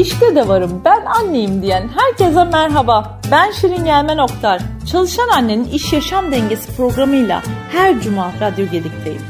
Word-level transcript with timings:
İşte 0.00 0.36
de 0.36 0.48
varım 0.48 0.82
ben 0.84 1.04
anneyim 1.04 1.62
diyen 1.62 1.88
herkese 1.88 2.44
merhaba. 2.44 3.20
Ben 3.30 3.50
Şirin 3.50 3.84
Gelmen 3.84 4.18
Oktar. 4.18 4.62
Çalışan 4.92 5.28
annenin 5.28 5.64
iş 5.64 5.92
yaşam 5.92 6.32
dengesi 6.32 6.76
programıyla 6.76 7.42
her 7.72 8.00
cuma 8.00 8.32
Radyo 8.40 8.66
Gedik'teyim. 8.66 9.22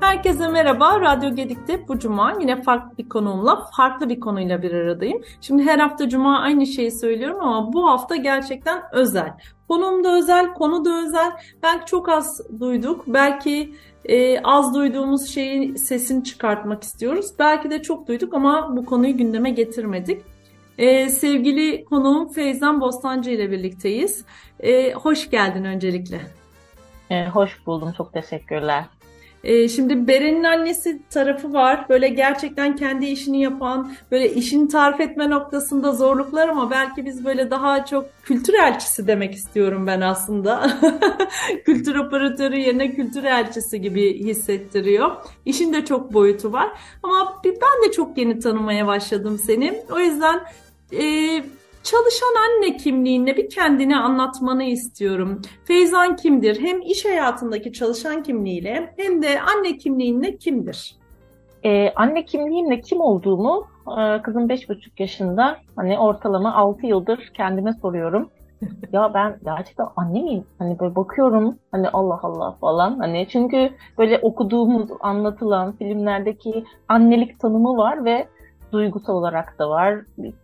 Herkese 0.00 0.48
merhaba. 0.48 1.00
Radyo 1.00 1.34
Gedik'te 1.34 1.88
bu 1.88 1.98
cuma 1.98 2.32
yine 2.40 2.62
farklı 2.62 2.98
bir 2.98 3.08
konuğumla, 3.08 3.70
farklı 3.76 4.08
bir 4.08 4.20
konuyla 4.20 4.62
bir 4.62 4.74
aradayım. 4.74 5.22
Şimdi 5.40 5.62
her 5.62 5.78
hafta 5.78 6.08
cuma 6.08 6.38
aynı 6.38 6.66
şeyi 6.66 6.90
söylüyorum 6.90 7.40
ama 7.40 7.72
bu 7.72 7.88
hafta 7.88 8.16
gerçekten 8.16 8.82
özel. 8.92 9.32
Konum 9.70 10.04
da 10.04 10.16
özel, 10.18 10.54
konu 10.54 10.84
da 10.84 11.02
özel. 11.02 11.32
Belki 11.62 11.86
çok 11.86 12.08
az 12.08 12.40
duyduk. 12.60 13.04
Belki 13.06 13.74
e, 14.04 14.40
az 14.42 14.74
duyduğumuz 14.74 15.28
şeyin 15.28 15.76
sesini 15.76 16.24
çıkartmak 16.24 16.82
istiyoruz. 16.82 17.32
Belki 17.38 17.70
de 17.70 17.82
çok 17.82 18.08
duyduk 18.08 18.34
ama 18.34 18.76
bu 18.76 18.84
konuyu 18.84 19.16
gündeme 19.16 19.50
getirmedik. 19.50 20.22
E, 20.78 21.08
sevgili 21.08 21.84
konuğum 21.84 22.28
Feyzan 22.28 22.80
Bostancı 22.80 23.30
ile 23.30 23.50
birlikteyiz. 23.50 24.24
E, 24.60 24.92
hoş 24.92 25.30
geldin 25.30 25.64
öncelikle. 25.64 26.20
E, 27.10 27.28
hoş 27.28 27.66
buldum. 27.66 27.92
Çok 27.96 28.12
teşekkürler. 28.12 28.84
Ee, 29.44 29.68
şimdi 29.68 30.08
Beren'in 30.08 30.44
annesi 30.44 31.02
tarafı 31.10 31.52
var. 31.52 31.86
Böyle 31.88 32.08
gerçekten 32.08 32.76
kendi 32.76 33.06
işini 33.06 33.42
yapan, 33.42 33.92
böyle 34.10 34.34
işini 34.34 34.68
tarif 34.68 35.00
etme 35.00 35.30
noktasında 35.30 35.92
zorluklar 35.92 36.48
ama 36.48 36.70
belki 36.70 37.06
biz 37.06 37.24
böyle 37.24 37.50
daha 37.50 37.84
çok 37.84 38.06
kültür 38.24 38.54
elçisi 38.54 39.06
demek 39.06 39.34
istiyorum 39.34 39.86
ben 39.86 40.00
aslında. 40.00 40.70
kültür 41.64 41.96
operatörü 41.96 42.56
yerine 42.56 42.94
kültür 42.94 43.24
elçisi 43.24 43.80
gibi 43.80 44.24
hissettiriyor. 44.24 45.10
İşin 45.46 45.72
de 45.72 45.84
çok 45.84 46.12
boyutu 46.14 46.52
var. 46.52 46.70
Ama 47.02 47.40
ben 47.44 47.88
de 47.88 47.92
çok 47.92 48.18
yeni 48.18 48.38
tanımaya 48.38 48.86
başladım 48.86 49.40
seni. 49.46 49.82
O 49.92 49.98
yüzden 49.98 50.40
e, 50.92 51.02
Çalışan 51.82 52.34
anne 52.48 52.76
kimliğinde 52.76 53.36
bir 53.36 53.50
kendini 53.50 53.96
anlatmanı 53.96 54.64
istiyorum. 54.64 55.42
Feyzan 55.64 56.16
kimdir? 56.16 56.60
Hem 56.60 56.80
iş 56.80 57.04
hayatındaki 57.04 57.72
çalışan 57.72 58.22
kimliğiyle 58.22 58.94
hem 58.96 59.22
de 59.22 59.40
anne 59.40 59.76
kimliğinde 59.76 60.36
kimdir? 60.36 60.96
Ee, 61.64 61.92
anne 61.96 62.24
kimliğimle 62.24 62.80
kim 62.80 63.00
olduğumu 63.00 63.66
e, 63.98 64.22
kızım 64.22 64.48
5,5 64.48 64.90
yaşında 64.98 65.56
hani 65.76 65.98
ortalama 65.98 66.54
6 66.54 66.86
yıldır 66.86 67.30
kendime 67.36 67.72
soruyorum. 67.72 68.30
ya 68.92 69.14
ben 69.14 69.38
gerçekten 69.44 69.86
anne 69.96 70.22
miyim? 70.22 70.44
Hani 70.58 70.78
böyle 70.78 70.96
bakıyorum 70.96 71.58
hani 71.70 71.88
Allah 71.88 72.20
Allah 72.22 72.56
falan 72.60 72.98
hani 72.98 73.26
çünkü 73.30 73.70
böyle 73.98 74.18
okuduğumuz 74.18 74.90
anlatılan 75.00 75.72
filmlerdeki 75.72 76.64
annelik 76.88 77.40
tanımı 77.40 77.76
var 77.76 78.04
ve 78.04 78.28
duygusal 78.72 79.14
olarak 79.14 79.58
da 79.58 79.70
var, 79.70 79.94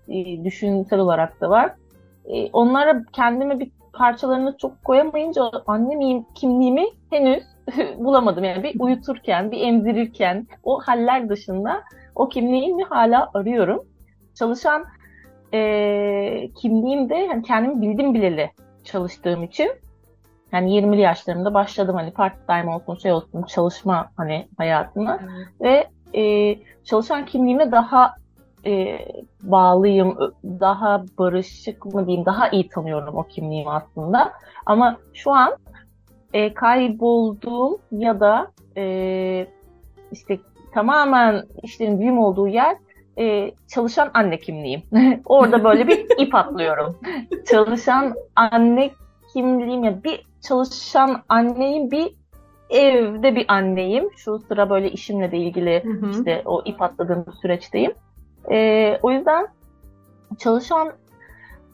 e, 0.09 0.45
düşünsel 0.45 0.99
olarak 0.99 1.41
da 1.41 1.51
var. 1.51 1.75
E, 2.25 2.51
onlara 2.51 3.03
kendime 3.13 3.61
bir 3.61 3.71
parçalarını 3.93 4.57
çok 4.59 4.85
koyamayınca 4.85 5.43
anne 5.67 5.97
miyim, 5.97 6.27
kimliğimi 6.35 6.87
henüz 7.11 7.43
bulamadım. 7.99 8.45
Yani 8.45 8.63
bir 8.63 8.81
uyuturken, 8.81 9.51
bir 9.51 9.61
emzirirken 9.61 10.47
o 10.65 10.81
haller 10.81 11.29
dışında 11.29 11.83
o 12.15 12.29
kimliğimi 12.29 12.85
hala 12.85 13.31
arıyorum. 13.35 13.85
Çalışan 14.35 14.85
e, 15.55 16.51
kimliğim 16.57 17.11
de 17.11 17.15
yani 17.15 17.43
kendimi 17.43 17.83
bildim 17.83 18.15
bileli 18.15 18.51
çalıştığım 18.85 19.43
için 19.43 19.71
yani 20.53 20.71
20'li 20.71 21.01
yaşlarımda 21.01 21.55
başladım 21.55 21.97
hani 21.97 22.11
part 22.11 22.49
time 22.49 22.75
olsun 22.75 22.95
şey 22.95 23.13
olsun 23.13 23.43
çalışma 23.43 24.11
hani 24.17 24.49
hayatına 24.57 25.21
evet. 25.23 25.49
ve 25.61 25.96
e, 26.17 26.57
çalışan 26.85 27.27
kimliğime 27.27 27.73
daha 27.73 28.15
e, 28.67 28.99
bağlıyım, 29.43 30.19
daha 30.45 31.05
barışık 31.19 31.85
mı 31.85 32.07
diyeyim, 32.07 32.27
daha 32.27 32.49
iyi 32.49 32.69
tanıyorum 32.69 33.17
o 33.17 33.23
kimliğimi 33.23 33.71
aslında. 33.71 34.33
Ama 34.67 34.97
şu 35.15 35.33
an 35.33 35.57
e, 36.33 36.55
kaybolduğum 36.55 37.79
ya 37.93 38.21
da 38.21 38.51
e, 38.77 39.47
işte 40.13 40.39
tamamen 40.75 41.45
işlerin 41.63 42.01
büyüm 42.01 42.19
olduğu 42.19 42.49
yer 42.49 42.77
e, 43.19 43.51
çalışan 43.69 44.11
anne 44.15 44.39
kimliğim. 44.39 44.83
Orada 45.25 45.65
böyle 45.65 45.89
bir 45.89 46.07
ip 46.19 46.35
atlıyorum. 46.35 46.99
çalışan 47.47 48.15
anne 48.37 48.91
kimliğim 49.33 49.85
ya 49.85 50.05
bir 50.05 50.27
çalışan 50.49 51.23
anneyim 51.29 51.91
bir 51.91 52.15
evde 52.71 53.37
bir 53.37 53.45
anneyim. 53.49 54.11
Şu 54.17 54.39
sıra 54.39 54.71
böyle 54.71 54.91
işimle 54.91 55.33
de 55.33 55.39
ilgili 55.39 55.85
hı 55.85 56.07
hı. 56.07 56.11
işte 56.11 56.43
o 56.45 56.63
ip 56.65 56.83
atladığım 56.83 57.25
süreçteyim. 57.43 57.93
E, 58.51 58.99
o 59.03 59.11
yüzden 59.11 59.49
çalışan 60.39 60.93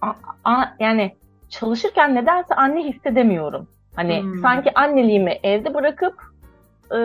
a, 0.01 0.13
a, 0.45 0.65
yani 0.81 1.17
çalışırken 1.49 2.15
nedense 2.15 2.55
anne 2.55 2.83
hissedemiyorum. 2.85 3.69
Hani 3.97 4.23
hmm. 4.23 4.39
sanki 4.39 4.75
anneliğimi 4.75 5.39
evde 5.43 5.75
bırakıp 5.75 6.15
e, 6.95 6.99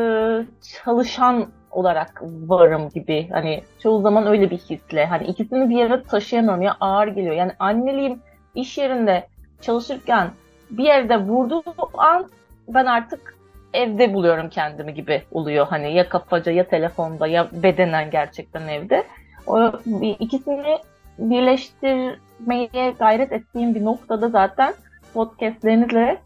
çalışan 0.83 1.47
olarak 1.71 2.21
varım 2.23 2.89
gibi. 2.89 3.29
Hani 3.31 3.63
çoğu 3.79 4.01
zaman 4.01 4.27
öyle 4.27 4.49
bir 4.49 4.57
hisle. 4.57 5.05
Hani 5.05 5.27
ikisini 5.27 5.69
bir 5.69 5.75
yere 5.75 6.03
taşıyamıyorum 6.03 6.61
ya 6.61 6.77
ağır 6.79 7.07
geliyor. 7.07 7.35
Yani 7.35 7.51
anneliğim 7.59 8.19
iş 8.55 8.77
yerinde 8.77 9.27
çalışırken 9.61 10.31
bir 10.69 10.83
yerde 10.83 11.17
vurduğu 11.17 11.63
an 11.97 12.29
ben 12.67 12.85
artık 12.85 13.36
evde 13.73 14.13
buluyorum 14.13 14.49
kendimi 14.49 14.93
gibi 14.93 15.23
oluyor. 15.31 15.67
Hani 15.67 15.93
ya 15.93 16.09
kafaca 16.09 16.51
ya 16.51 16.67
telefonda 16.67 17.27
ya 17.27 17.47
bedenen 17.51 18.11
gerçekten 18.11 18.67
evde. 18.67 19.03
O 19.47 19.71
ikisini 20.19 20.77
birleştirmeye 21.17 22.91
gayret 22.99 23.31
ettiğim 23.31 23.75
bir 23.75 23.85
noktada 23.85 24.29
zaten 24.29 24.73
podcastlerinizle 25.13 26.21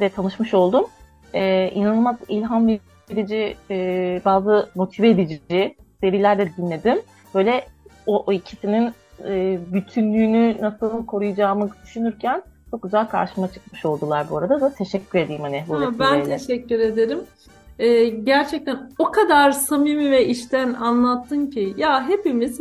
de 0.00 0.08
tanışmış 0.08 0.54
oldum. 0.54 0.84
Ee, 1.34 1.70
inanılmaz 1.74 2.16
ilham 2.28 2.68
verici, 3.10 3.56
e, 3.70 4.20
bazı 4.24 4.70
motive 4.74 5.10
edici 5.10 5.76
seriler 6.00 6.38
de 6.38 6.48
dinledim. 6.56 6.98
Böyle 7.34 7.66
o, 8.06 8.24
o 8.26 8.32
ikisinin 8.32 8.92
e, 9.24 9.58
bütünlüğünü 9.72 10.56
nasıl 10.60 11.06
koruyacağımı 11.06 11.70
düşünürken 11.84 12.42
çok 12.70 12.82
güzel 12.82 13.08
karşıma 13.08 13.52
çıkmış 13.52 13.84
oldular 13.84 14.26
bu 14.30 14.38
arada 14.38 14.60
da 14.60 14.74
teşekkür 14.74 15.18
edeyim 15.18 15.42
hani 15.42 15.64
bu 15.68 15.80
ha, 15.80 15.90
Ben 15.98 16.24
teşekkür 16.24 16.78
ederim. 16.78 17.18
Ee, 17.78 18.04
gerçekten 18.08 18.90
o 18.98 19.10
kadar 19.10 19.50
samimi 19.52 20.10
ve 20.10 20.26
işten 20.26 20.74
anlattın 20.74 21.46
ki 21.46 21.74
ya 21.76 22.08
hepimiz 22.08 22.60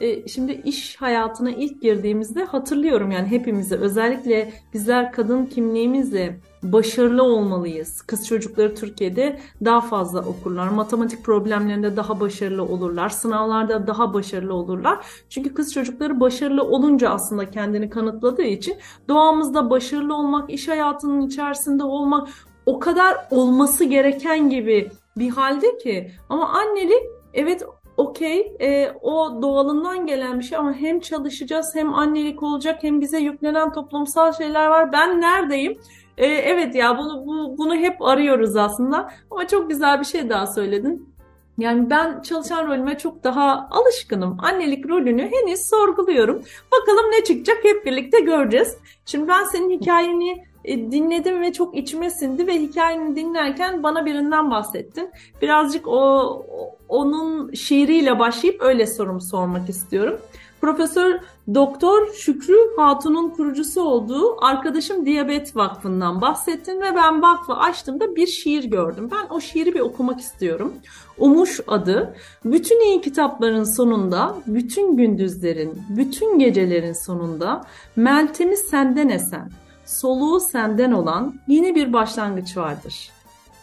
e, 0.00 0.28
şimdi 0.28 0.52
iş 0.52 0.96
hayatına 0.96 1.50
ilk 1.50 1.82
girdiğimizde 1.82 2.44
hatırlıyorum 2.44 3.10
yani 3.10 3.28
hepimizi 3.28 3.76
özellikle 3.76 4.52
bizler 4.74 5.12
kadın 5.12 5.46
kimliğimizle 5.46 6.40
başarılı 6.62 7.22
olmalıyız. 7.22 8.02
Kız 8.02 8.28
çocukları 8.28 8.74
Türkiye'de 8.74 9.40
daha 9.64 9.80
fazla 9.80 10.20
okurlar. 10.20 10.68
Matematik 10.68 11.24
problemlerinde 11.24 11.96
daha 11.96 12.20
başarılı 12.20 12.62
olurlar. 12.62 13.08
Sınavlarda 13.08 13.86
daha 13.86 14.14
başarılı 14.14 14.54
olurlar. 14.54 15.06
Çünkü 15.28 15.54
kız 15.54 15.74
çocukları 15.74 16.20
başarılı 16.20 16.64
olunca 16.64 17.10
aslında 17.10 17.50
kendini 17.50 17.90
kanıtladığı 17.90 18.42
için 18.42 18.76
doğamızda 19.08 19.70
başarılı 19.70 20.16
olmak, 20.16 20.50
iş 20.50 20.68
hayatının 20.68 21.26
içerisinde 21.26 21.84
olmak 21.84 22.28
o 22.66 22.78
kadar 22.78 23.16
olması 23.30 23.84
gereken 23.84 24.50
gibi 24.50 24.90
bir 25.16 25.30
halde 25.30 25.78
ki 25.78 26.10
ama 26.28 26.48
annelik 26.48 27.02
evet 27.34 27.64
okey 27.96 28.56
e, 28.60 28.92
o 29.02 29.42
doğalından 29.42 30.06
gelen 30.06 30.38
bir 30.38 30.44
şey 30.44 30.58
ama 30.58 30.72
hem 30.72 31.00
çalışacağız 31.00 31.74
hem 31.74 31.94
annelik 31.94 32.42
olacak 32.42 32.78
hem 32.82 33.00
bize 33.00 33.18
yüklenen 33.18 33.72
toplumsal 33.72 34.32
şeyler 34.32 34.66
var. 34.66 34.92
Ben 34.92 35.20
neredeyim? 35.20 35.78
E, 36.18 36.26
evet 36.26 36.74
ya 36.74 36.98
bunu 36.98 37.26
bu, 37.26 37.58
bunu 37.58 37.74
hep 37.74 38.02
arıyoruz 38.02 38.56
aslında 38.56 39.10
ama 39.30 39.46
çok 39.46 39.70
güzel 39.70 40.00
bir 40.00 40.04
şey 40.04 40.28
daha 40.28 40.46
söyledin. 40.46 41.14
Yani 41.58 41.90
ben 41.90 42.22
çalışan 42.22 42.66
rolüme 42.66 42.98
çok 42.98 43.24
daha 43.24 43.68
alışkınım. 43.70 44.36
Annelik 44.40 44.88
rolünü 44.88 45.30
henüz 45.32 45.60
sorguluyorum. 45.70 46.42
Bakalım 46.72 47.10
ne 47.10 47.24
çıkacak 47.24 47.64
hep 47.64 47.86
birlikte 47.86 48.20
göreceğiz. 48.20 48.78
Şimdi 49.06 49.28
ben 49.28 49.44
senin 49.44 49.70
hikayeni 49.70 50.44
e, 50.64 50.92
dinledim 50.92 51.42
ve 51.42 51.52
çok 51.52 51.76
içime 51.76 52.10
sindi 52.10 52.46
ve 52.46 52.60
hikayeni 52.60 53.16
dinlerken 53.16 53.82
bana 53.82 54.06
birinden 54.06 54.50
bahsettin. 54.50 55.10
Birazcık 55.42 55.88
o 55.88 56.46
onun 56.88 57.52
şiiriyle 57.52 58.18
başlayıp 58.18 58.62
öyle 58.62 58.86
sorum 58.86 59.20
sormak 59.20 59.68
istiyorum. 59.68 60.20
Profesör 60.60 61.20
Doktor 61.54 62.12
Şükrü 62.14 62.54
Hatun'un 62.76 63.30
kurucusu 63.30 63.82
olduğu 63.82 64.44
Arkadaşım 64.44 65.06
Diyabet 65.06 65.56
Vakfı'ndan 65.56 66.20
bahsettin 66.20 66.80
ve 66.80 66.96
ben 66.96 67.22
vakfı 67.22 67.54
açtığımda 67.54 68.16
bir 68.16 68.26
şiir 68.26 68.64
gördüm. 68.64 69.08
Ben 69.12 69.34
o 69.34 69.40
şiiri 69.40 69.74
bir 69.74 69.80
okumak 69.80 70.20
istiyorum. 70.20 70.72
Umuş 71.18 71.60
adı. 71.66 72.14
Bütün 72.44 72.80
iyi 72.80 73.00
kitapların 73.00 73.64
sonunda, 73.64 74.34
bütün 74.46 74.96
gündüzlerin, 74.96 75.82
bütün 75.88 76.38
gecelerin 76.38 76.92
sonunda 76.92 77.64
Meltem'i 77.96 78.56
senden 78.56 79.08
esen, 79.08 79.50
soluğu 79.84 80.40
senden 80.40 80.92
olan 80.92 81.34
yeni 81.48 81.74
bir 81.74 81.92
başlangıç 81.92 82.56
vardır. 82.56 83.10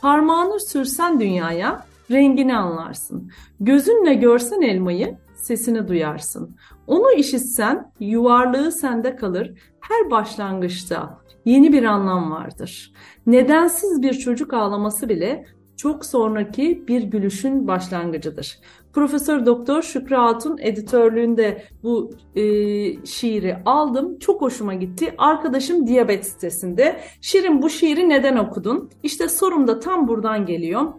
Parmağını 0.02 0.60
sürsen 0.60 1.20
dünyaya, 1.20 1.86
rengini 2.12 2.58
anlarsın. 2.58 3.32
Gözünle 3.60 4.14
görsen 4.14 4.62
elmayı, 4.62 5.18
sesini 5.36 5.88
duyarsın. 5.88 6.56
Onu 6.88 7.12
işitsen 7.12 7.92
yuvarlığı 8.00 8.72
sende 8.72 9.16
kalır. 9.16 9.54
Her 9.80 10.12
başlangıçta 10.12 11.22
yeni 11.46 11.74
bir 11.74 11.84
anlam 11.84 12.32
vardır. 12.32 12.94
Nedensiz 13.26 14.02
bir 14.02 14.14
çocuk 14.14 14.54
ağlaması 14.54 15.10
bile 15.10 15.46
çok 15.78 16.06
sonraki 16.06 16.88
bir 16.88 17.04
gülüşün 17.04 17.68
başlangıcıdır. 17.68 18.60
Profesör 18.94 19.46
Doktor 19.46 19.82
Şükrü 19.82 20.16
Hatun 20.16 20.58
editörlüğünde 20.58 21.64
bu 21.84 22.12
e, 22.36 22.42
şiiri 23.06 23.58
aldım. 23.66 24.20
Çok 24.20 24.42
hoşuma 24.42 24.74
gitti. 24.74 25.14
Arkadaşım 25.18 25.88
diyabet 25.88 26.26
sitesinde. 26.26 27.00
Şirin 27.22 27.62
bu 27.62 27.70
şiiri 27.70 28.10
neden 28.10 28.36
okudun? 28.36 28.90
İşte 29.04 29.28
sorum 29.28 29.68
da 29.68 29.80
tam 29.80 30.08
buradan 30.08 30.46
geliyor. 30.46 30.94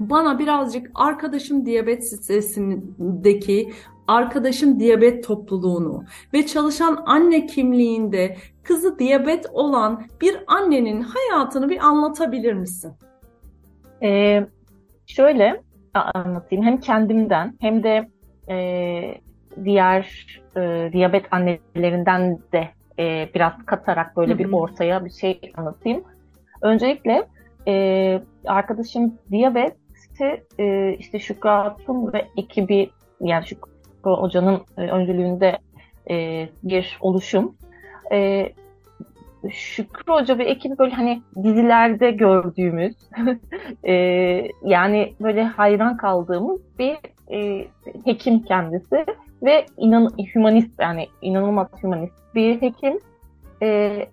Bana 0.00 0.38
birazcık 0.38 0.90
arkadaşım 0.94 1.66
diyabet 1.66 2.08
sitesindeki 2.08 3.72
arkadaşım 4.08 4.80
diyabet 4.80 5.24
topluluğunu 5.24 6.04
ve 6.34 6.46
çalışan 6.46 7.02
anne 7.06 7.46
kimliğinde 7.46 8.36
kızı 8.62 8.98
diyabet 8.98 9.46
olan 9.52 10.02
bir 10.20 10.36
annenin 10.46 11.00
hayatını 11.00 11.68
bir 11.68 11.78
anlatabilir 11.78 12.52
misin? 12.52 12.92
Ee, 14.02 14.46
şöyle 15.06 15.62
anlatayım. 15.94 16.64
Hem 16.64 16.80
kendimden 16.80 17.54
hem 17.60 17.82
de 17.82 18.08
e, 18.50 19.20
diğer 19.64 20.26
e, 20.56 20.90
diyabet 20.92 21.26
annelerinden 21.30 22.38
de 22.52 22.68
e, 22.98 23.28
biraz 23.34 23.52
katarak 23.66 24.16
böyle 24.16 24.38
bir 24.38 24.52
ortaya 24.52 25.04
bir 25.04 25.10
şey 25.10 25.40
anlatayım. 25.56 26.04
Öncelikle 26.62 27.26
e, 27.68 28.22
arkadaşım 28.46 29.18
diyabeti 29.30 30.44
e, 30.58 30.96
işte 30.98 31.18
Şükrü 31.18 31.48
Hatun 31.48 32.12
ve 32.12 32.26
ekibi 32.36 32.90
yani 33.20 33.46
Şükrü 33.46 33.70
Hoca'nın 34.02 34.60
e, 34.78 34.80
öncülüğünde 34.80 35.58
e, 36.10 36.48
bir 36.62 36.98
oluşum. 37.00 37.56
E, 38.12 38.52
Şükrü 39.50 40.12
Hoca 40.12 40.38
ve 40.38 40.44
ekibi 40.44 40.78
böyle 40.78 40.94
hani 40.94 41.22
dizilerde 41.42 42.10
gördüğümüz 42.10 42.94
e, 43.84 43.92
yani 44.64 45.14
böyle 45.20 45.44
hayran 45.44 45.96
kaldığımız 45.96 46.60
bir 46.78 46.96
e, 47.32 47.68
hekim 48.04 48.42
kendisi 48.42 49.06
ve 49.42 49.66
inan 49.76 50.10
humanist 50.34 50.80
yani 50.80 51.08
inanılmaz 51.22 51.68
humanist 51.82 52.14
bir 52.34 52.62
hekim. 52.62 52.98
E, 53.62 54.06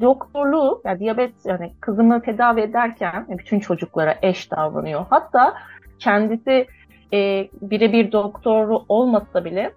doktorluğu 0.00 0.82
yani 0.84 0.98
diyabet 0.98 1.32
yani 1.44 1.72
kızımı 1.80 2.22
tedavi 2.22 2.60
ederken 2.60 3.26
bütün 3.28 3.60
çocuklara 3.60 4.18
eş 4.22 4.50
davranıyor. 4.50 5.04
Hatta 5.10 5.54
kendisi 5.98 6.66
e, 7.12 7.48
birebir 7.62 8.12
doktoru 8.12 8.84
olmasa 8.88 9.44
bile 9.44 9.72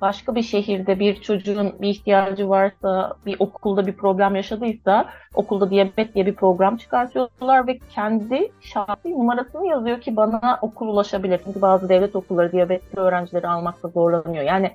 başka 0.00 0.34
bir 0.34 0.42
şehirde 0.42 0.98
bir 0.98 1.20
çocuğun 1.20 1.74
bir 1.80 1.88
ihtiyacı 1.88 2.48
varsa, 2.48 3.12
bir 3.26 3.36
okulda 3.38 3.86
bir 3.86 3.92
problem 3.92 4.36
yaşadıysa 4.36 5.08
okulda 5.34 5.70
diyabet 5.70 6.14
diye 6.14 6.26
bir 6.26 6.34
program 6.34 6.76
çıkartıyorlar 6.76 7.66
ve 7.66 7.78
kendi 7.94 8.52
şahsi 8.60 9.10
numarasını 9.10 9.66
yazıyor 9.66 10.00
ki 10.00 10.16
bana 10.16 10.58
okul 10.62 10.88
ulaşabilir. 10.88 11.40
Çünkü 11.44 11.62
bazı 11.62 11.88
devlet 11.88 12.16
okulları 12.16 12.52
diyabetli 12.52 13.00
öğrencileri 13.00 13.48
almakta 13.48 13.88
zorlanıyor. 13.88 14.44
Yani 14.44 14.70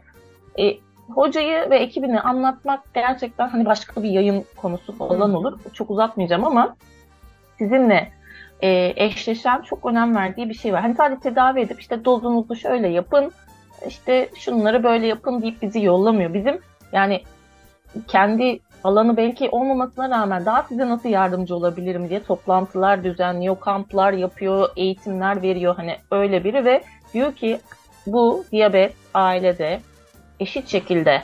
e, 0.59 0.77
hocayı 1.15 1.69
ve 1.69 1.77
ekibini 1.77 2.21
anlatmak 2.21 2.93
gerçekten 2.93 3.47
hani 3.47 3.65
başka 3.65 4.03
bir 4.03 4.09
yayın 4.09 4.45
konusu 4.57 4.97
falan 4.97 5.33
olur. 5.33 5.59
Çok 5.73 5.91
uzatmayacağım 5.91 6.45
ama 6.45 6.75
sizinle 7.57 8.11
e, 8.61 8.93
eşleşen 8.95 9.61
çok 9.61 9.85
önem 9.85 10.15
verdiği 10.15 10.49
bir 10.49 10.53
şey 10.53 10.73
var. 10.73 10.81
Hani 10.81 10.95
sadece 10.95 11.19
tedavi 11.19 11.59
edip 11.59 11.81
işte 11.81 12.05
dozunuzu 12.05 12.55
şöyle 12.55 12.87
yapın, 12.87 13.31
işte 13.87 14.29
şunları 14.35 14.83
böyle 14.83 15.07
yapın 15.07 15.41
deyip 15.41 15.61
bizi 15.61 15.81
yollamıyor. 15.81 16.33
Bizim 16.33 16.61
yani 16.91 17.21
kendi 18.07 18.59
alanı 18.83 19.17
belki 19.17 19.49
olmamasına 19.49 20.09
rağmen 20.09 20.45
daha 20.45 20.63
size 20.63 20.89
nasıl 20.89 21.09
yardımcı 21.09 21.55
olabilirim 21.55 22.09
diye 22.09 22.23
toplantılar 22.23 23.03
düzenliyor, 23.03 23.59
kamplar 23.59 24.13
yapıyor, 24.13 24.69
eğitimler 24.75 25.41
veriyor. 25.41 25.75
Hani 25.75 25.97
öyle 26.11 26.43
biri 26.43 26.65
ve 26.65 26.83
diyor 27.13 27.35
ki 27.35 27.59
bu 28.07 28.45
diyabet 28.51 28.93
ailede 29.13 29.79
eşit 30.39 30.67
şekilde 30.67 31.23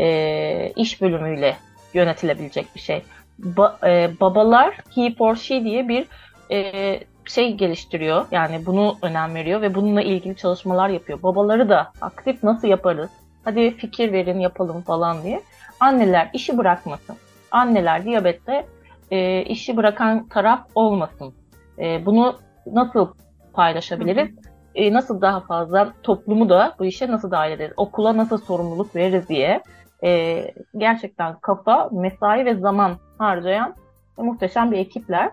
e, 0.00 0.72
iş 0.76 1.00
bölümüyle 1.02 1.56
yönetilebilecek 1.94 2.66
bir 2.74 2.80
şey. 2.80 3.02
Ba, 3.38 3.78
e, 3.86 4.10
babalar 4.20 4.74
he 4.94 5.14
for 5.14 5.36
she 5.36 5.64
diye 5.64 5.88
bir 5.88 6.06
e, 6.50 7.00
şey 7.30 7.54
geliştiriyor. 7.54 8.26
Yani 8.30 8.66
bunu 8.66 8.96
önem 9.02 9.34
veriyor 9.34 9.62
ve 9.62 9.74
bununla 9.74 10.02
ilgili 10.02 10.36
çalışmalar 10.36 10.88
yapıyor. 10.88 11.22
Babaları 11.22 11.68
da 11.68 11.92
aktif 12.00 12.42
nasıl 12.42 12.68
yaparız? 12.68 13.10
Hadi 13.44 13.76
fikir 13.76 14.12
verin 14.12 14.40
yapalım 14.40 14.82
falan 14.82 15.22
diye. 15.22 15.42
Anneler 15.80 16.30
işi 16.32 16.58
bırakmasın. 16.58 17.16
Anneler 17.50 18.04
diyabette 18.04 18.66
e, 19.10 19.42
işi 19.42 19.76
bırakan 19.76 20.28
taraf 20.28 20.60
olmasın. 20.74 21.34
E, 21.78 22.06
bunu 22.06 22.36
nasıl 22.66 23.08
paylaşabiliriz? 23.52 24.28
E, 24.74 24.92
nasıl 24.92 25.20
daha 25.20 25.40
fazla 25.40 25.92
toplumu 26.02 26.48
da 26.48 26.74
bu 26.78 26.84
işe 26.84 27.10
nasıl 27.10 27.30
dahil 27.30 27.52
ederiz? 27.52 27.74
Okula 27.76 28.16
nasıl 28.16 28.38
sorumluluk 28.38 28.96
veririz 28.96 29.28
diye 29.28 29.62
e, 30.04 30.44
gerçekten 30.76 31.38
kafa, 31.38 31.88
mesai 31.92 32.44
ve 32.44 32.54
zaman 32.54 32.96
harcayan 33.18 33.74
muhteşem 34.16 34.72
bir 34.72 34.78
ekipler. 34.78 35.30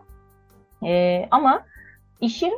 E, 0.85 1.27
ama 1.31 1.61
işin 2.25 2.53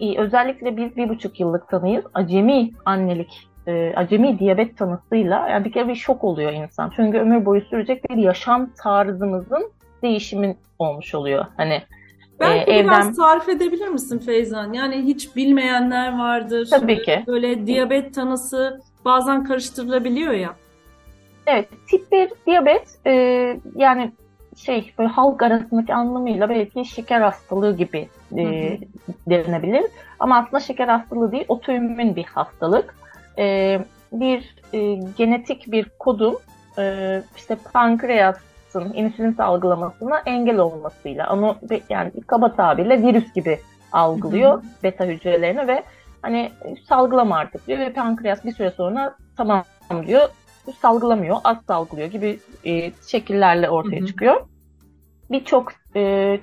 e, 0.00 0.18
özellikle 0.18 0.76
biz 0.76 0.96
bir 0.96 1.08
buçuk 1.08 1.40
yıllık 1.40 1.68
tanıyız. 1.68 2.04
Acemi 2.14 2.70
annelik, 2.84 3.48
e, 3.66 3.92
acemi 3.96 4.38
diyabet 4.38 4.78
tanısıyla 4.78 5.48
yani 5.48 5.64
bir 5.64 5.72
kere 5.72 5.88
bir 5.88 5.94
şok 5.94 6.24
oluyor 6.24 6.52
insan. 6.52 6.92
Çünkü 6.96 7.18
ömür 7.18 7.44
boyu 7.44 7.60
sürecek 7.60 8.10
bir 8.10 8.16
yaşam 8.16 8.70
tarzımızın 8.82 9.70
değişimin 10.02 10.56
olmuş 10.78 11.14
oluyor. 11.14 11.44
Hani 11.56 11.82
Belki 12.40 12.72
e, 12.72 12.84
biraz 12.84 13.06
evden... 13.06 13.14
tarif 13.14 13.48
edebilir 13.48 13.88
misin 13.88 14.18
Feyzan? 14.18 14.72
Yani 14.72 14.96
hiç 14.96 15.36
bilmeyenler 15.36 16.18
vardır. 16.18 16.68
Tabii 16.70 17.02
ki. 17.02 17.24
Böyle 17.26 17.66
diyabet 17.66 18.14
tanısı 18.14 18.80
bazen 19.04 19.44
karıştırılabiliyor 19.44 20.32
ya. 20.32 20.54
Evet, 21.46 21.68
tip 21.90 22.12
1 22.12 22.30
diyabet 22.46 22.88
e, 23.06 23.12
yani 23.76 24.12
şey 24.56 24.92
böyle 24.98 25.08
halk 25.08 25.42
arasındaki 25.42 25.94
anlamıyla 25.94 26.48
belki 26.48 26.84
şeker 26.84 27.20
hastalığı 27.20 27.76
gibi 27.76 28.08
e, 28.36 28.78
denilebilir. 29.26 29.84
Ama 30.18 30.38
aslında 30.38 30.60
şeker 30.60 30.88
hastalığı 30.88 31.32
değil, 31.32 31.44
otoimmün 31.48 32.16
bir 32.16 32.24
hastalık. 32.24 32.94
E, 33.38 33.78
bir 34.12 34.54
e, 34.72 34.94
genetik 34.94 35.72
bir 35.72 35.88
kodun 35.98 36.38
e, 36.78 37.22
işte 37.36 37.56
pankreasın 37.72 38.92
insülin 38.94 39.32
salgılamasına 39.32 40.22
engel 40.26 40.58
olmasıyla 40.58 41.32
onu 41.32 41.56
yani 41.90 42.12
kaba 42.26 42.52
tabirle 42.52 43.02
virüs 43.02 43.32
gibi 43.32 43.58
algılıyor 43.92 44.62
beta 44.82 45.04
hücrelerini 45.04 45.68
ve 45.68 45.82
hani 46.22 46.52
salgılama 46.88 47.36
artık 47.36 47.66
diyor 47.66 47.78
ve 47.78 47.92
pankreas 47.92 48.44
bir 48.44 48.52
süre 48.52 48.70
sonra 48.70 49.16
tamam 49.36 49.64
diyor 50.06 50.28
salgılamıyor, 50.72 51.36
az 51.44 51.56
salgılıyor 51.66 52.08
gibi 52.08 52.38
e, 52.64 52.92
şekillerle 53.08 53.70
ortaya 53.70 54.00
hı 54.00 54.02
hı. 54.02 54.06
çıkıyor. 54.06 54.46
Birçok 55.30 55.72
e, 55.96 56.40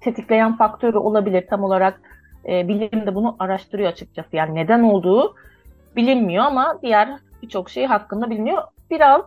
tetikleyen 0.00 0.56
faktörü 0.56 0.98
olabilir. 0.98 1.44
Tam 1.50 1.64
olarak 1.64 2.00
e, 2.48 2.68
bilim 2.68 3.06
de 3.06 3.14
bunu 3.14 3.36
araştırıyor 3.38 3.88
açıkçası. 3.88 4.36
Yani 4.36 4.54
neden 4.54 4.82
olduğu 4.82 5.34
bilinmiyor 5.96 6.44
ama 6.44 6.78
diğer 6.82 7.08
birçok 7.42 7.70
şey 7.70 7.86
hakkında 7.86 8.30
biliniyor. 8.30 8.62
Biraz 8.90 9.22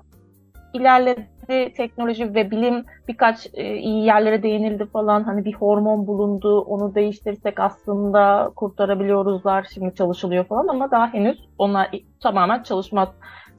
ilerledi 0.73 1.73
teknoloji 1.73 2.35
ve 2.35 2.51
bilim 2.51 2.85
birkaç 3.07 3.47
e, 3.53 3.75
iyi 3.75 4.05
yerlere 4.05 4.43
değinildi 4.43 4.85
falan. 4.85 5.23
Hani 5.23 5.45
bir 5.45 5.53
hormon 5.53 6.07
bulundu, 6.07 6.61
onu 6.61 6.95
değiştirsek 6.95 7.59
aslında 7.59 8.51
kurtarabiliyoruzlar. 8.55 9.67
Şimdi 9.73 9.95
çalışılıyor 9.95 10.45
falan 10.45 10.67
ama 10.67 10.91
daha 10.91 11.13
henüz 11.13 11.49
onlar 11.57 11.89
tamamen 12.23 12.63
çalışmaz 12.63 13.09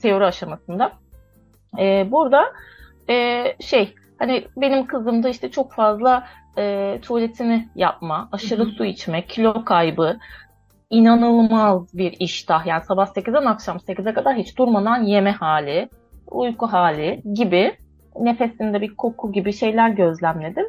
teori 0.03 0.25
aşamasında. 0.25 0.93
E, 1.79 2.11
burada 2.11 2.45
e, 3.11 3.45
şey 3.61 3.95
hani 4.19 4.45
benim 4.57 4.87
kızım 4.87 5.23
da 5.23 5.29
işte 5.29 5.51
çok 5.51 5.73
fazla 5.73 6.27
e, 6.59 6.99
tuvaletini 7.03 7.69
yapma, 7.75 8.29
aşırı 8.33 8.65
su 8.65 8.85
içme, 8.85 9.27
kilo 9.27 9.65
kaybı, 9.65 10.19
inanılmaz 10.91 11.99
bir 11.99 12.17
iştah. 12.21 12.67
Yani 12.67 12.85
sabah 12.85 13.07
8'den 13.07 13.47
akşam 13.47 13.77
8'e 13.77 14.15
kadar 14.15 14.37
hiç 14.37 14.59
durmadan 14.59 15.03
yeme 15.03 15.31
hali, 15.31 15.89
uyku 16.31 16.67
hali 16.67 17.23
gibi 17.35 17.77
nefesinde 18.21 18.81
bir 18.81 18.97
koku 18.97 19.33
gibi 19.33 19.53
şeyler 19.53 19.89
gözlemledim. 19.89 20.67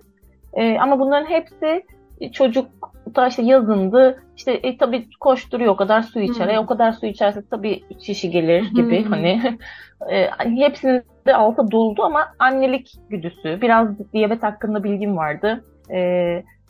E, 0.54 0.78
ama 0.80 1.00
bunların 1.00 1.30
hepsi 1.30 1.84
çocuk 2.32 2.68
da 3.16 3.28
işte 3.28 3.42
yazındı 3.42 4.24
işte 4.38 4.52
e, 4.52 4.78
tabii 4.78 5.08
koşturuyor 5.20 5.74
o 5.74 5.76
kadar 5.76 6.02
su 6.02 6.20
içer. 6.20 6.46
Hmm. 6.46 6.56
E, 6.56 6.60
o 6.60 6.66
kadar 6.66 6.92
su 6.92 7.06
içerse 7.06 7.44
tabii 7.50 7.84
şişi 8.00 8.32
gelir 8.32 8.72
gibi 8.72 9.04
hmm. 9.04 9.12
hani 9.12 9.58
e, 10.10 10.30
hepsinin 10.40 11.04
de 11.28 11.36
altı 11.36 11.72
doldu 11.72 12.04
ama 12.04 12.34
annelik 12.40 12.94
güdüsü, 13.10 13.62
biraz 13.62 14.14
diyabet 14.14 14.44
hakkında 14.44 14.84
bilgim 14.84 15.18
vardı. 15.18 15.64
E, 15.90 16.00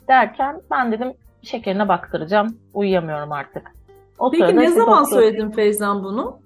derken 0.08 0.60
ben 0.70 0.92
dedim 0.92 1.12
şekerine 1.42 1.88
baktıracağım, 1.88 2.58
uyuyamıyorum 2.74 3.32
artık. 3.32 3.72
O 4.18 4.30
Peki 4.30 4.56
ne 4.56 4.70
zaman 4.70 5.04
doktor... 5.04 5.20
söyledin 5.20 5.50
Feyzan 5.50 6.04
bunu? 6.04 6.38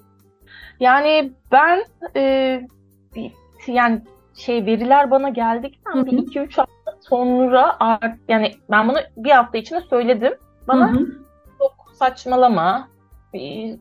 Yani 0.80 1.32
ben 1.52 1.84
e, 2.16 2.60
yani 3.66 4.00
şey 4.34 4.66
veriler 4.66 5.10
bana 5.10 5.28
geldikten 5.28 6.06
bir 6.06 6.12
iki 6.12 6.40
üç 6.40 6.58
hafta 6.58 6.77
sonra 7.10 7.76
art, 7.80 8.16
yani 8.28 8.52
ben 8.70 8.88
bunu 8.88 8.98
bir 9.16 9.30
hafta 9.30 9.58
içinde 9.58 9.80
söyledim. 9.80 10.34
Bana 10.68 10.92
Hı-hı. 10.92 11.06
çok 11.58 11.72
saçmalama, 11.94 12.88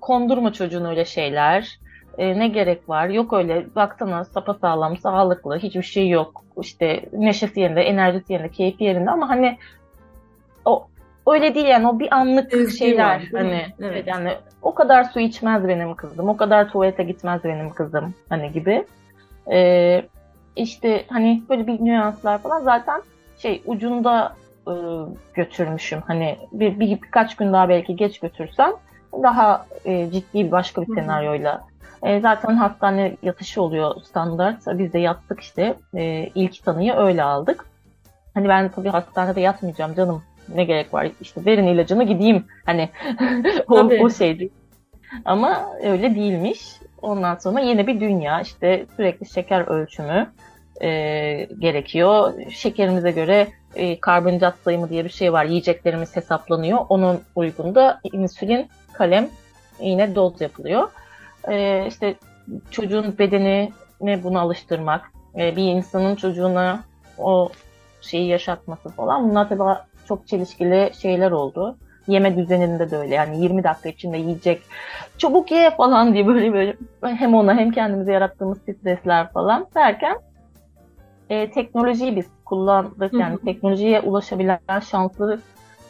kondurma 0.02 0.54
çocuğun 0.54 0.86
öyle 0.86 1.06
şeyler. 1.06 1.80
E, 2.18 2.40
ne 2.40 2.48
gerek 2.48 2.90
var? 2.90 3.10
Yok 3.10 3.34
öyle 3.34 3.76
baksana 3.76 4.26
sapasağlam, 4.26 4.98
sağlıklı, 4.98 5.58
hiçbir 5.58 5.84
şey 5.84 6.10
yok. 6.10 6.44
İşte 6.62 7.06
neşesi 7.14 7.60
yerinde, 7.60 7.82
enerjisi 7.82 8.34
yerinde, 8.34 8.50
keyfi 8.50 8.84
yerinde 8.84 9.12
ama 9.12 9.30
hani 9.30 9.58
o 10.66 10.88
öyle 11.28 11.56
değil 11.56 11.68
yani 11.68 11.88
o 11.88 12.00
bir 12.00 12.16
anlık 12.16 12.54
Ezgi 12.54 12.78
şeyler 12.78 13.16
var, 13.16 13.42
hani 13.42 13.66
evet. 13.80 14.08
yani 14.08 14.34
o 14.62 14.76
kadar 14.76 15.04
su 15.04 15.20
içmez 15.20 15.68
benim 15.68 15.96
kızım, 15.96 16.30
o 16.30 16.38
kadar 16.38 16.70
tuvalete 16.70 17.04
gitmez 17.04 17.44
benim 17.44 17.70
kızım 17.70 18.14
hani 18.30 18.52
gibi. 18.52 18.86
Ee, 19.52 20.06
işte 20.56 21.06
hani 21.10 21.44
böyle 21.50 21.68
bir 21.68 21.86
nüanslar 21.86 22.38
falan 22.38 22.62
zaten 22.62 23.02
şey 23.38 23.62
ucunda 23.66 24.36
e, 24.68 24.74
götürmüşüm. 25.34 26.02
Hani 26.08 26.38
bir, 26.52 26.80
bir 26.80 27.02
birkaç 27.02 27.36
gün 27.36 27.54
daha 27.54 27.70
belki 27.70 27.96
geç 27.96 28.20
götürsem 28.20 28.72
daha 29.24 29.66
e, 29.86 30.12
ciddi 30.12 30.46
bir 30.46 30.52
başka 30.52 30.82
bir 30.82 30.96
senaryoyla. 30.96 31.68
E, 32.04 32.20
zaten 32.20 32.56
hastane 32.56 33.16
yatışı 33.24 33.62
oluyor 33.62 33.96
standart. 34.02 34.62
Biz 34.68 34.94
de 34.94 35.00
yattık 35.00 35.40
işte. 35.40 35.76
E, 35.96 36.30
ilk 36.36 36.66
tanıyı 36.66 36.94
öyle 36.94 37.24
aldık. 37.24 37.66
Hani 38.34 38.50
ben 38.50 38.70
tabii 38.70 38.90
hastanede 38.90 39.42
yatmayacağım 39.42 39.96
canım. 39.96 40.24
Ne 40.56 40.64
gerek 40.64 40.94
var? 40.94 41.08
İşte 41.22 41.46
verin 41.46 41.68
ilacını 41.68 42.04
gideyim. 42.04 42.46
Hani 42.66 42.90
o, 43.68 43.76
o 43.76 44.10
şeydi. 44.10 44.50
Ama 45.26 45.66
öyle 45.84 46.16
değilmiş. 46.16 46.80
Ondan 47.02 47.36
sonra 47.36 47.60
yine 47.60 47.88
bir 47.88 48.00
dünya 48.00 48.42
işte 48.42 48.86
sürekli 48.96 49.30
şeker 49.30 49.68
ölçümü 49.68 50.28
e, 50.82 50.90
gerekiyor. 51.60 52.34
Şekerimize 52.50 53.12
göre 53.12 53.48
e, 53.76 54.00
karbonhidrat 54.00 54.56
sayımı 54.64 54.90
diye 54.90 55.06
bir 55.06 55.10
şey 55.10 55.34
var. 55.34 55.46
Yiyeceklerimiz 55.46 56.16
hesaplanıyor. 56.16 56.80
Onun 56.90 57.22
uygunda 57.36 58.00
insülin, 58.14 58.68
kalem 58.94 59.30
yine 59.82 60.16
doz 60.16 60.42
yapılıyor. 60.42 60.90
E, 61.48 61.86
işte 61.88 62.16
çocuğun 62.72 63.18
bedenini 63.20 64.24
buna 64.24 64.40
alıştırmak, 64.40 65.12
e, 65.38 65.56
bir 65.56 65.64
insanın 65.64 66.16
çocuğuna 66.16 66.84
o 67.18 67.50
şeyi 68.02 68.28
yaşatması 68.28 68.90
falan. 68.90 69.30
Bunlar 69.30 69.50
tabii 69.50 69.80
çok 70.08 70.28
çelişkili 70.28 70.92
şeyler 71.02 71.32
oldu. 71.32 71.78
Yeme 72.08 72.38
düzeninde 72.38 72.92
de 72.92 72.98
öyle. 72.98 73.16
Yani 73.16 73.42
20 73.44 73.64
dakika 73.64 73.90
içinde 73.90 74.18
yiyecek, 74.18 74.62
çabuk 75.18 75.52
ye 75.52 75.72
falan 75.72 76.14
diye 76.14 76.28
böyle 76.28 76.54
böyle 76.54 76.78
hem 77.02 77.36
ona 77.36 77.56
hem 77.56 77.72
kendimize 77.72 78.12
yarattığımız 78.12 78.58
stresler 78.58 79.32
falan 79.32 79.68
derken 79.76 80.18
e, 81.30 81.52
teknolojiyi 81.52 82.16
biz 82.16 82.26
kullandık. 82.46 83.14
Yani 83.14 83.34
hı 83.34 83.38
hı. 83.38 83.46
teknolojiye 83.46 84.02
ulaşabilen 84.02 84.60
şanslı 84.92 85.40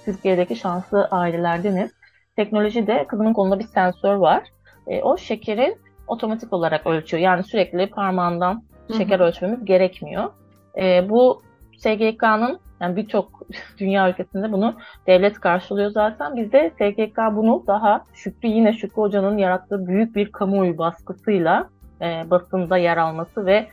Türkiye'deki 0.05 0.55
şanslı 0.55 1.07
ailelerdeniz. 1.11 1.91
Teknolojide 2.35 3.05
kızımın 3.07 3.33
kolunda 3.33 3.59
bir 3.59 3.63
sensör 3.63 4.15
var. 4.15 4.43
E, 4.87 5.01
o 5.01 5.17
şekeri 5.17 5.77
otomatik 6.07 6.53
olarak 6.53 6.87
ölçüyor. 6.87 7.23
Yani 7.23 7.43
sürekli 7.43 7.89
parmağından 7.89 8.63
şeker 8.97 9.19
hı 9.19 9.23
hı. 9.23 9.27
ölçmemiz 9.27 9.65
gerekmiyor. 9.65 10.29
E, 10.77 11.09
bu 11.09 11.41
SGK'nın 11.77 12.59
yani 12.81 12.95
birçok 12.95 13.41
dünya 13.77 14.09
ülkesinde 14.09 14.51
bunu 14.51 14.75
devlet 15.07 15.39
karşılıyor 15.39 15.91
zaten. 15.91 16.35
Bizde 16.35 16.71
SGK 16.75 17.17
bunu 17.31 17.63
daha 17.67 18.03
Şükrü 18.13 18.47
yine 18.49 18.73
Şükrü 18.73 19.01
Hoca'nın 19.01 19.37
yarattığı 19.37 19.87
büyük 19.87 20.15
bir 20.15 20.31
kamuoyu 20.31 20.77
baskısıyla 20.77 21.69
e, 22.01 22.29
basında 22.29 22.77
yer 22.77 22.97
alması 22.97 23.45
ve 23.45 23.67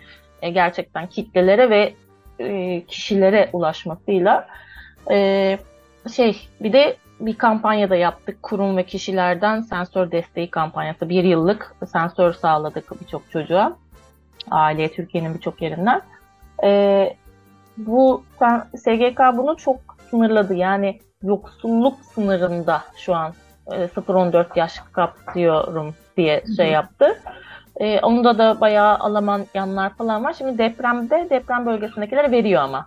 e, 0.44 0.50
gerçekten 0.50 1.06
kitlelere 1.06 1.70
ve 1.70 1.94
e, 2.38 2.80
kişilere 2.84 3.50
ulaşmasıyla 3.52 4.46
e, 5.10 5.58
şey 6.14 6.48
bir 6.60 6.72
de 6.72 6.96
bir 7.20 7.38
kampanya 7.38 7.90
da 7.90 7.96
yaptık. 7.96 8.42
Kurum 8.42 8.76
ve 8.76 8.86
kişilerden 8.86 9.60
sensör 9.60 10.10
desteği 10.10 10.50
kampanyası. 10.50 11.08
Bir 11.08 11.24
yıllık 11.24 11.74
sensör 11.92 12.32
sağladık 12.32 13.00
birçok 13.00 13.30
çocuğa. 13.30 13.76
Aileye 14.50 14.92
Türkiye'nin 14.92 15.34
birçok 15.34 15.62
yerinden. 15.62 16.02
E, 16.64 17.16
bu 17.76 18.24
SGK 18.76 19.20
bunu 19.36 19.56
çok 19.56 19.76
sınırladı. 20.10 20.54
Yani 20.54 21.00
yoksulluk 21.22 21.96
sınırında 22.14 22.82
şu 22.96 23.14
an 23.14 23.34
e, 23.72 23.84
0-14 23.84 24.46
yaş 24.56 24.80
kapsıyorum 24.92 25.94
diye 26.16 26.44
şey 26.56 26.70
yaptı. 26.70 27.20
E, 27.81 28.00
onda 28.00 28.38
da 28.38 28.61
bayağı 28.61 28.99
Alman 28.99 29.47
yanlar 29.54 29.95
falan 29.95 30.25
var. 30.25 30.33
Şimdi 30.33 30.59
depremde 30.59 31.26
deprem 31.31 31.66
bölgesindekilere 31.66 32.31
veriyor 32.31 32.62
ama. 32.62 32.87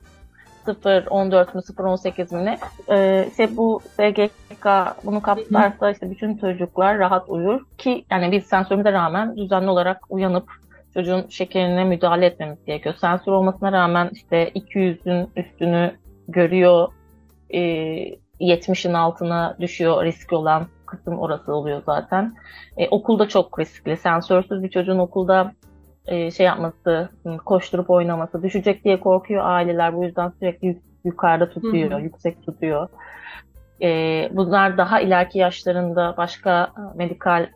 0-14 0.67 1.56
mü 1.56 1.62
0-18 1.62 2.36
mi 2.36 2.46
ne? 2.46 2.58
E, 2.89 3.27
işte 3.29 3.58
bu 3.58 3.82
SGK 3.91 4.67
bunu 5.03 5.22
kapsarsa 5.22 5.91
işte 5.91 6.12
bütün 6.12 6.38
çocuklar 6.38 7.00
rahat 7.00 7.29
uyur 7.29 7.62
ki 7.77 8.06
yani 8.12 8.32
biz 8.32 8.46
sensörümüze 8.46 8.91
rağmen 8.91 9.38
düzenli 9.38 9.70
olarak 9.70 10.01
uyanıp 10.10 10.51
çocuğun 10.94 11.25
şekerine 11.29 11.84
müdahale 11.84 12.25
etmemiz 12.25 12.65
gerekiyor. 12.65 12.96
Sensör 13.01 13.32
olmasına 13.32 13.72
rağmen 13.72 14.10
işte 14.13 14.50
200'ün 14.50 15.29
üstünü 15.36 15.96
görüyor, 16.27 16.88
e, 17.50 17.60
70'in 18.39 18.94
altına 18.94 19.58
düşüyor 19.60 20.03
risk 20.03 20.34
olan 20.34 20.67
kısım 20.88 21.20
orası 21.20 21.56
oluyor 21.56 21.82
zaten. 21.86 22.34
E, 22.77 22.89
okulda 22.89 23.27
çok 23.27 23.60
riskli. 23.60 23.98
Sensörsüz 23.98 24.63
bir 24.63 24.70
çocuğun 24.70 25.00
okulda 25.00 25.51
e, 26.08 26.32
şey 26.32 26.46
yapması, 26.46 27.10
koşturup 27.46 27.89
oynaması, 27.89 28.44
düşecek 28.44 28.84
diye 28.84 29.00
korkuyor 29.00 29.46
aileler. 29.46 29.96
Bu 29.96 30.03
yüzden 30.03 30.29
sürekli 30.39 30.82
yukarıda 31.06 31.50
tutuyor, 31.50 31.91
hı 31.91 31.96
hı. 31.96 32.01
yüksek 32.01 32.46
tutuyor. 32.46 32.88
E, 33.82 33.89
bunlar 34.32 34.77
daha 34.77 35.01
ileriki 35.01 35.39
yaşlarında 35.39 36.13
başka 36.17 36.72
medikal 36.96 37.48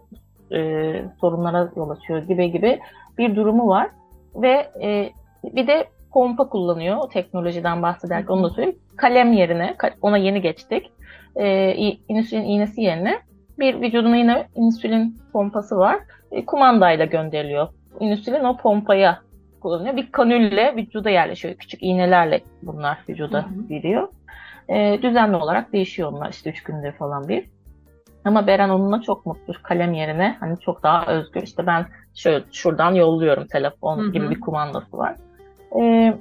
e, 0.51 1.05
sorunlara 1.21 1.71
yol 1.75 1.89
açıyor 1.89 2.23
gibi 2.23 2.51
gibi 2.51 2.79
bir 3.17 3.35
durumu 3.35 3.67
var. 3.67 3.89
Ve 4.35 4.71
e, 4.81 5.09
bir 5.43 5.67
de 5.67 5.87
pompa 6.11 6.49
kullanıyor 6.49 6.97
o 6.97 7.09
teknolojiden 7.09 7.81
bahsederken 7.81 8.33
onu 8.33 8.43
da 8.43 8.49
söyleyeyim. 8.49 8.79
Kalem 8.97 9.33
yerine, 9.33 9.75
ona 10.01 10.17
yeni 10.17 10.41
geçtik 10.41 10.91
e, 11.35 11.73
insülin 12.07 12.43
iğnesi 12.43 12.81
yerine 12.81 13.19
bir 13.59 13.81
vücuduna 13.81 14.15
yine 14.15 14.47
insülin 14.55 15.17
pompası 15.33 15.77
var. 15.77 15.99
E, 16.31 16.45
kumandayla 16.45 17.05
gönderiliyor. 17.05 17.67
İnsülin 17.99 18.43
o 18.43 18.57
pompaya 18.57 19.19
kullanıyor. 19.61 19.95
Bir 19.95 20.11
kanülle 20.11 20.75
vücuda 20.75 21.09
yerleşiyor. 21.09 21.55
Küçük 21.55 21.83
iğnelerle 21.83 22.41
bunlar 22.63 22.97
vücuda 23.09 23.45
giriyor. 23.69 24.07
E, 24.69 24.99
düzenli 25.01 25.35
olarak 25.35 25.73
değişiyor 25.73 26.11
onlar 26.11 26.29
işte 26.29 26.49
üç 26.49 26.63
günde 26.63 26.91
falan 26.91 27.27
bir. 27.27 27.45
Ama 28.25 28.47
Beren 28.47 28.69
onunla 28.69 29.01
çok 29.01 29.25
mutlu. 29.25 29.53
Kalem 29.63 29.93
yerine 29.93 30.37
hani 30.39 30.59
çok 30.59 30.83
daha 30.83 31.05
özgür. 31.05 31.41
İşte 31.41 31.67
ben 31.67 31.85
şöyle 32.15 32.43
şuradan 32.51 32.93
yolluyorum 32.93 33.47
telefon 33.47 33.97
hı 33.97 34.01
hı. 34.01 34.11
gibi 34.11 34.29
bir 34.29 34.39
kumandası 34.39 34.97
var. 34.97 35.15
E, 35.79 36.13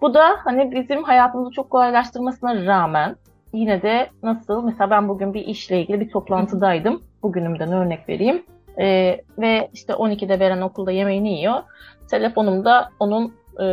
bu 0.00 0.14
da 0.14 0.36
hani 0.44 0.72
bizim 0.72 1.02
hayatımızı 1.02 1.50
çok 1.50 1.70
kolaylaştırmasına 1.70 2.66
rağmen 2.66 3.16
yine 3.52 3.82
de 3.82 4.10
nasıl 4.22 4.64
mesela 4.64 4.90
ben 4.90 5.08
bugün 5.08 5.34
bir 5.34 5.46
işle 5.46 5.80
ilgili 5.80 6.00
bir 6.00 6.10
toplantıdaydım. 6.10 7.02
Bugünümden 7.22 7.72
örnek 7.72 8.08
vereyim. 8.08 8.42
Ee, 8.78 9.20
ve 9.38 9.70
işte 9.72 9.92
12'de 9.92 10.40
veren 10.40 10.60
okulda 10.60 10.90
yemeğini 10.90 11.32
yiyor. 11.32 11.62
Telefonumda 12.10 12.90
onun 13.00 13.34
e, 13.60 13.66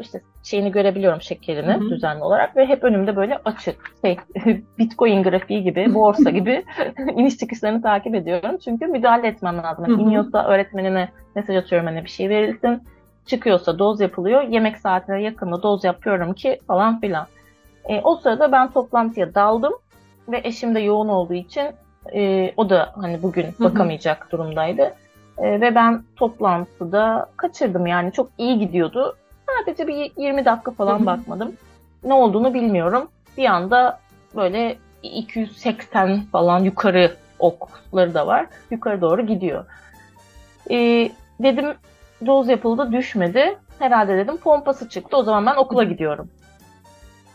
işte 0.00 0.20
şeyini 0.42 0.72
görebiliyorum 0.72 1.20
şekerini 1.20 1.72
Hı-hı. 1.72 1.90
düzenli 1.90 2.22
olarak 2.22 2.56
ve 2.56 2.66
hep 2.66 2.84
önümde 2.84 3.16
böyle 3.16 3.38
açık 3.44 3.94
şey 4.02 4.16
Bitcoin 4.78 5.22
grafiği 5.22 5.62
gibi 5.62 5.94
borsa 5.94 6.30
gibi 6.38 6.64
iniş 7.16 7.38
çıkışlarını 7.38 7.82
takip 7.82 8.14
ediyorum. 8.14 8.58
Çünkü 8.64 8.86
müdahale 8.86 9.26
etmem 9.28 9.56
lazım. 9.56 9.84
Yani 9.88 10.02
iniyorsa 10.02 10.44
öğretmenine 10.44 11.08
mesaj 11.34 11.56
atıyorum 11.56 11.86
hani 11.86 12.04
bir 12.04 12.10
şey 12.10 12.28
verilsin. 12.28 12.82
Çıkıyorsa 13.26 13.78
doz 13.78 14.00
yapılıyor. 14.00 14.42
Yemek 14.42 14.76
saatine 14.76 15.22
yakında 15.22 15.62
doz 15.62 15.84
yapıyorum 15.84 16.34
ki 16.34 16.58
falan 16.66 17.00
filan. 17.00 17.26
E, 17.88 18.00
o 18.00 18.16
sırada 18.16 18.52
ben 18.52 18.70
toplantıya 18.70 19.34
daldım 19.34 19.72
ve 20.28 20.40
eşim 20.44 20.74
de 20.74 20.80
yoğun 20.80 21.08
olduğu 21.08 21.34
için 21.34 21.66
e, 22.14 22.52
o 22.56 22.70
da 22.70 22.92
hani 23.00 23.22
bugün 23.22 23.46
bakamayacak 23.60 24.22
Hı-hı. 24.22 24.30
durumdaydı. 24.30 24.94
E, 25.38 25.60
ve 25.60 25.74
ben 25.74 26.02
toplantıda 26.16 27.26
kaçırdım 27.36 27.86
yani 27.86 28.12
çok 28.12 28.30
iyi 28.38 28.58
gidiyordu. 28.58 29.16
Sadece 29.46 29.86
bir 29.86 30.12
20 30.16 30.44
dakika 30.44 30.70
falan 30.70 30.98
Hı-hı. 30.98 31.06
bakmadım. 31.06 31.52
Ne 32.04 32.14
olduğunu 32.14 32.54
bilmiyorum. 32.54 33.08
Bir 33.36 33.44
anda 33.44 34.00
böyle 34.36 34.76
280 35.02 36.20
falan 36.32 36.60
yukarı 36.60 37.16
okları 37.38 38.14
da 38.14 38.26
var. 38.26 38.46
Yukarı 38.70 39.00
doğru 39.00 39.26
gidiyor. 39.26 39.64
E, 40.70 41.10
dedim 41.40 41.74
doz 42.26 42.48
yapıldı 42.48 42.92
düşmedi. 42.92 43.58
Herhalde 43.78 44.16
dedim 44.16 44.36
pompası 44.36 44.88
çıktı. 44.88 45.16
O 45.16 45.22
zaman 45.22 45.46
ben 45.46 45.56
okula 45.56 45.84
gidiyorum. 45.84 46.30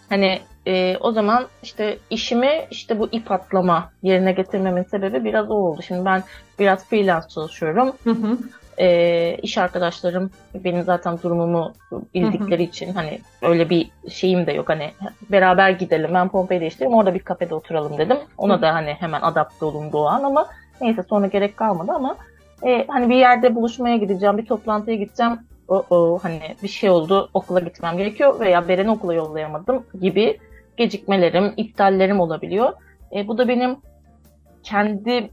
Hani 0.09 0.39
e, 0.67 0.97
o 0.97 1.11
zaman 1.11 1.45
işte 1.63 1.97
işimi 2.09 2.51
işte 2.71 2.99
bu 2.99 3.07
ip 3.11 3.31
atlama 3.31 3.91
yerine 4.03 4.31
getirmemin 4.31 4.83
sebebi 4.83 5.23
biraz 5.23 5.51
o 5.51 5.53
oldu. 5.53 5.81
Şimdi 5.81 6.05
ben 6.05 6.23
biraz 6.59 6.85
freelance 6.85 7.27
çalışıyorum. 7.27 7.93
Hı 8.03 8.09
hı. 8.09 8.37
E, 8.77 9.37
iş 9.41 9.57
arkadaşlarım 9.57 10.31
benim 10.53 10.83
zaten 10.83 11.19
durumumu 11.23 11.73
bildikleri 12.13 12.63
hı 12.63 12.65
hı. 12.65 12.69
için 12.69 12.93
hani 12.93 13.19
öyle 13.41 13.69
bir 13.69 13.89
şeyim 14.09 14.47
de 14.47 14.51
yok. 14.51 14.69
Hani 14.69 14.91
beraber 15.29 15.69
gidelim 15.69 16.11
ben 16.13 16.29
Pompei 16.29 16.61
değiştireyim 16.61 16.93
orada 16.93 17.13
bir 17.13 17.19
kafede 17.19 17.55
oturalım 17.55 17.97
dedim. 17.97 18.17
Ona 18.37 18.57
hı. 18.57 18.61
da 18.61 18.73
hani 18.73 18.93
hemen 18.93 19.21
adapte 19.21 19.65
olun 19.65 19.91
doğan 19.91 20.23
ama 20.23 20.47
neyse 20.81 21.03
sonra 21.09 21.27
gerek 21.27 21.57
kalmadı 21.57 21.91
ama 21.91 22.15
e, 22.65 22.85
hani 22.87 23.09
bir 23.09 23.15
yerde 23.15 23.55
buluşmaya 23.55 23.97
gideceğim, 23.97 24.37
bir 24.37 24.45
toplantıya 24.45 24.97
gideceğim. 24.97 25.39
O, 25.69 25.85
o 25.89 26.19
hani 26.23 26.41
bir 26.63 26.67
şey 26.67 26.89
oldu, 26.89 27.29
okula 27.33 27.59
gitmem 27.59 27.97
gerekiyor 27.97 28.39
veya 28.39 28.67
Beren'i 28.67 28.91
okula 28.91 29.13
yollayamadım 29.13 29.85
gibi 30.01 30.39
gecikmelerim, 30.77 31.53
iptallerim 31.57 32.19
olabiliyor. 32.19 32.73
E, 33.15 33.27
bu 33.27 33.37
da 33.37 33.47
benim 33.47 33.77
kendi 34.63 35.29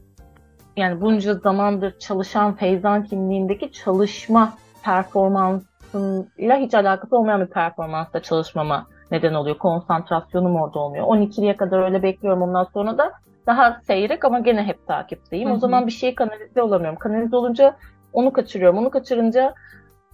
yani 0.77 1.01
bunca 1.01 1.33
zamandır 1.33 1.99
çalışan 1.99 2.55
Feyzan 2.55 3.03
kimliğindeki 3.03 3.71
çalışma 3.71 4.53
performansıyla 4.83 6.57
hiç 6.57 6.73
alakası 6.73 7.17
olmayan 7.17 7.41
bir 7.41 7.47
performansta 7.47 8.21
çalışmama 8.21 8.87
neden 9.11 9.33
oluyor. 9.33 9.57
Konsantrasyonum 9.57 10.55
orada 10.55 10.79
olmuyor. 10.79 11.05
12'liye 11.05 11.55
kadar 11.55 11.83
öyle 11.83 12.03
bekliyorum. 12.03 12.41
Ondan 12.41 12.63
sonra 12.63 12.97
da 12.97 13.13
daha 13.47 13.81
seyrek 13.87 14.25
ama 14.25 14.39
gene 14.39 14.63
hep 14.63 14.87
takipteyim. 14.87 15.49
Hı 15.49 15.53
hı. 15.53 15.55
O 15.55 15.59
zaman 15.59 15.87
bir 15.87 15.91
şeyi 15.91 16.15
kanalize 16.15 16.61
olamıyorum. 16.61 16.99
Kanalize 16.99 17.35
olunca 17.35 17.75
onu 18.13 18.33
kaçırıyorum. 18.33 18.77
Onu 18.77 18.89
kaçırınca 18.89 19.53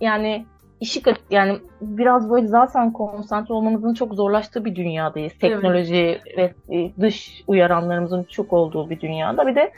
yani 0.01 0.45
işi 0.79 1.01
yani 1.29 1.59
biraz 1.81 2.29
böyle 2.29 2.47
zaten 2.47 2.93
konsantre 2.93 3.53
olmamızın 3.53 3.93
çok 3.93 4.13
zorlaştığı 4.13 4.65
bir 4.65 4.75
dünyadayız. 4.75 5.33
Teknoloji 5.33 6.21
evet. 6.35 6.55
ve 6.69 6.77
e, 6.77 6.91
dış 7.01 7.43
uyaranlarımızın 7.47 8.23
çok 8.23 8.53
olduğu 8.53 8.89
bir 8.89 8.99
dünyada. 8.99 9.47
Bir 9.47 9.55
de 9.55 9.71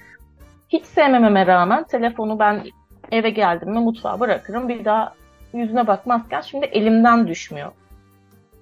hiç 0.69 0.85
sevmememe 0.85 1.47
rağmen 1.47 1.83
telefonu 1.83 2.39
ben 2.39 2.63
eve 3.11 3.29
geldim 3.29 3.69
mi 3.71 3.79
mutfağa 3.79 4.19
bırakırım. 4.19 4.69
Bir 4.69 4.85
daha 4.85 5.13
yüzüne 5.53 5.87
bakmazken 5.87 6.41
şimdi 6.41 6.65
elimden 6.65 7.27
düşmüyor. 7.27 7.71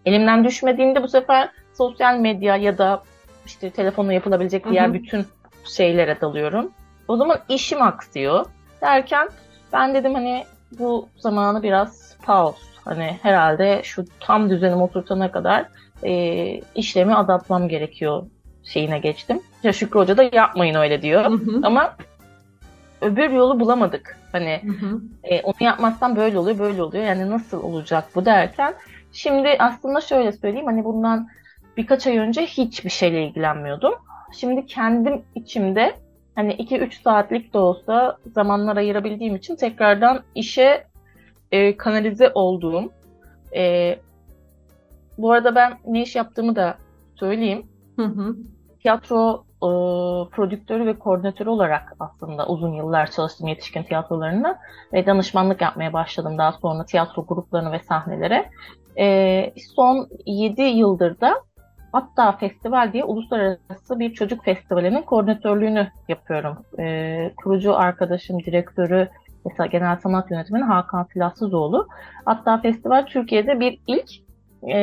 Elimden 0.05 0.43
düşmediğinde 0.43 1.03
bu 1.03 1.07
sefer 1.07 1.49
sosyal 1.73 2.19
medya 2.19 2.55
ya 2.55 2.77
da 2.77 3.03
işte 3.45 3.69
telefonla 3.69 4.13
yapılabilecek 4.13 4.69
diğer 4.69 4.85
Hı-hı. 4.85 4.93
bütün 4.93 5.25
şeylere 5.65 6.21
dalıyorum. 6.21 6.71
O 7.07 7.17
zaman 7.17 7.39
işim 7.49 7.81
aksıyor 7.81 8.45
derken 8.81 9.29
ben 9.73 9.93
dedim 9.93 10.13
hani 10.13 10.43
bu 10.79 11.09
zamanı 11.17 11.63
biraz 11.63 12.17
pause. 12.25 12.57
Hani 12.85 13.17
herhalde 13.21 13.81
şu 13.83 14.05
tam 14.19 14.49
düzenim 14.49 14.81
oturtana 14.81 15.31
kadar 15.31 15.65
e, 16.03 16.61
işlemi 16.75 17.15
azaltmam 17.15 17.67
gerekiyor 17.67 18.23
şeyine 18.63 18.99
geçtim. 18.99 19.41
Ya 19.63 19.73
Şükrü 19.73 19.99
Hoca 19.99 20.17
da 20.17 20.23
yapmayın 20.23 20.75
öyle 20.75 21.01
diyor. 21.01 21.25
Hı 21.25 21.33
hı. 21.33 21.59
Ama 21.63 21.95
öbür 23.01 23.29
yolu 23.29 23.59
bulamadık. 23.59 24.17
Hani 24.31 24.61
hı 24.63 24.85
hı. 24.85 25.01
E, 25.23 25.41
onu 25.41 25.55
yapmazsam 25.59 26.15
böyle 26.15 26.39
oluyor, 26.39 26.59
böyle 26.59 26.83
oluyor. 26.83 27.03
Yani 27.03 27.29
nasıl 27.29 27.63
olacak 27.63 28.03
bu 28.15 28.25
derken 28.25 28.73
şimdi 29.13 29.55
aslında 29.59 30.01
şöyle 30.01 30.31
söyleyeyim 30.31 30.67
hani 30.67 30.83
bundan 30.83 31.27
birkaç 31.77 32.07
ay 32.07 32.17
önce 32.17 32.41
hiçbir 32.45 32.89
şeyle 32.89 33.27
ilgilenmiyordum. 33.27 33.93
Şimdi 34.33 34.65
kendim 34.65 35.21
içimde 35.35 35.95
hani 36.35 36.53
2-3 36.53 37.01
saatlik 37.03 37.53
de 37.53 37.57
olsa 37.57 38.17
zamanlar 38.35 38.77
ayırabildiğim 38.77 39.35
için 39.35 39.55
tekrardan 39.55 40.23
işe 40.35 40.87
e, 41.51 41.77
kanalize 41.77 42.31
olduğum. 42.33 42.91
E, 43.55 43.95
bu 45.17 45.31
arada 45.31 45.55
ben 45.55 45.77
ne 45.85 46.01
iş 46.01 46.15
yaptığımı 46.15 46.55
da 46.55 46.77
söyleyeyim. 47.15 47.67
Hı 47.95 48.05
hı. 48.05 48.35
Tiyatro 48.81 49.43
e, 49.63 49.69
prodüktörü 50.29 50.85
ve 50.85 50.99
koordinatörü 50.99 51.49
olarak 51.49 51.95
aslında 51.99 52.47
uzun 52.47 52.73
yıllar 52.73 53.11
çalıştım 53.11 53.47
yetişkin 53.47 53.83
tiyatrolarında 53.83 54.59
ve 54.93 55.05
danışmanlık 55.05 55.61
yapmaya 55.61 55.93
başladım 55.93 56.37
daha 56.37 56.51
sonra 56.51 56.85
tiyatro 56.85 57.25
gruplarına 57.25 57.71
ve 57.71 57.79
sahnelere. 57.79 58.49
E, 58.99 59.53
son 59.75 60.09
7 60.25 60.61
yıldır 60.61 61.21
da 61.21 61.41
Hatta 61.93 62.31
Festival 62.31 62.93
diye 62.93 63.03
uluslararası 63.03 63.99
bir 63.99 64.13
çocuk 64.13 64.45
festivalinin 64.45 65.01
koordinatörlüğünü 65.01 65.87
yapıyorum. 66.09 66.57
E, 66.79 67.31
kurucu 67.37 67.75
arkadaşım, 67.75 68.39
direktörü, 68.39 69.09
mesela 69.45 69.67
genel 69.67 69.97
sanat 69.97 70.31
yönetmeni 70.31 70.63
Hakan 70.63 71.03
Silahsızoğlu. 71.13 71.87
Hatta 72.25 72.57
festival 72.57 73.05
Türkiye'de 73.05 73.59
bir 73.59 73.79
ilk 73.87 74.09
e, 74.73 74.77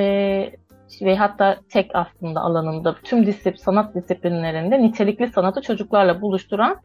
ve 1.02 1.16
hatta 1.16 1.56
tek 1.68 1.90
aslında 1.94 2.40
alanında 2.40 2.94
tüm 3.04 3.26
disiplin, 3.26 3.62
sanat 3.62 3.94
disiplinlerinde 3.94 4.82
nitelikli 4.82 5.28
sanatı 5.28 5.60
çocuklarla 5.62 6.20
buluşturan 6.20 6.76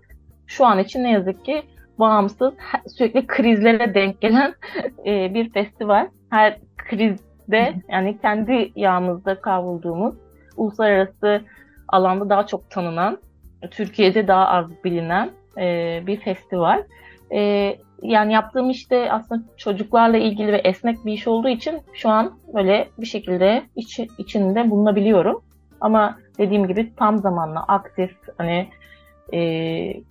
şu 0.47 0.65
an 0.65 0.79
için 0.79 1.03
ne 1.03 1.11
yazık 1.11 1.45
ki 1.45 1.63
bağımsız 1.99 2.53
sürekli 2.87 3.27
krizlere 3.27 3.93
denk 3.93 4.21
gelen 4.21 4.53
e, 5.05 5.33
bir 5.33 5.49
festival. 5.49 6.07
Her 6.29 6.59
kriz 6.77 7.19
de 7.51 7.73
yani 7.89 8.17
kendi 8.21 8.71
yağımızda 8.75 9.41
kavrulduğumuz 9.41 10.15
uluslararası 10.57 11.41
alanda 11.87 12.29
daha 12.29 12.47
çok 12.47 12.69
tanınan, 12.69 13.17
Türkiye'de 13.71 14.27
daha 14.27 14.47
az 14.47 14.65
bilinen 14.83 15.29
e, 15.57 16.03
bir 16.07 16.17
festival. 16.17 16.83
E, 17.31 17.39
yani 18.01 18.33
yaptığım 18.33 18.69
işte 18.69 19.11
aslında 19.11 19.43
çocuklarla 19.57 20.17
ilgili 20.17 20.53
ve 20.53 20.57
esnek 20.57 21.05
bir 21.05 21.13
iş 21.13 21.27
olduğu 21.27 21.49
için 21.49 21.81
şu 21.93 22.09
an 22.09 22.39
böyle 22.53 22.89
bir 22.97 23.05
şekilde 23.05 23.63
iç, 23.75 23.99
içinde 24.17 24.71
bulunabiliyorum. 24.71 25.41
Ama 25.81 26.17
dediğim 26.37 26.67
gibi 26.67 26.95
tam 26.95 27.17
zamanlı 27.17 27.59
aktif 27.59 28.11
hani 28.37 28.69
e, 29.33 29.39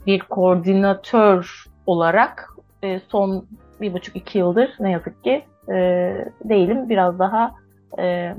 bir 0.06 0.18
koordinatör 0.18 1.64
olarak 1.86 2.50
e, 2.82 3.00
son 3.08 3.46
bir 3.80 3.92
buçuk 3.92 4.16
iki 4.16 4.38
yıldır 4.38 4.70
ne 4.80 4.90
yazık 4.90 5.24
ki 5.24 5.44
e, 5.68 5.74
değilim. 6.44 6.88
Biraz 6.88 7.18
daha 7.18 7.54
e, 7.98 8.34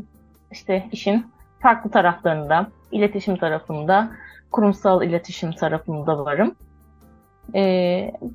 işte 0.52 0.86
işin 0.92 1.26
farklı 1.60 1.90
taraflarında, 1.90 2.68
iletişim 2.92 3.38
tarafında, 3.38 4.10
kurumsal 4.52 5.04
iletişim 5.04 5.52
tarafında 5.52 6.26
varım. 6.26 6.56
E, 7.56 7.62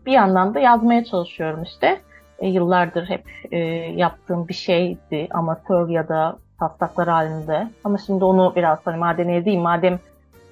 bir 0.07 0.13
yandan 0.13 0.55
da 0.55 0.61
yazmaya 0.61 1.05
çalışıyorum 1.05 1.63
işte. 1.63 2.01
E, 2.39 2.49
yıllardır 2.49 3.09
hep 3.09 3.25
e, 3.51 3.59
yaptığım 3.97 4.49
bir 4.49 4.55
şeydi 4.55 5.29
amatör 5.31 5.89
ya 5.89 6.09
da 6.09 6.37
taslaklar 6.59 7.09
halinde. 7.09 7.69
Ama 7.85 7.99
şimdi 7.99 8.25
onu 8.25 8.53
biraz 8.57 8.79
hani 8.85 8.97
madeniye 8.97 9.45
değil, 9.45 9.59
madem 9.59 9.99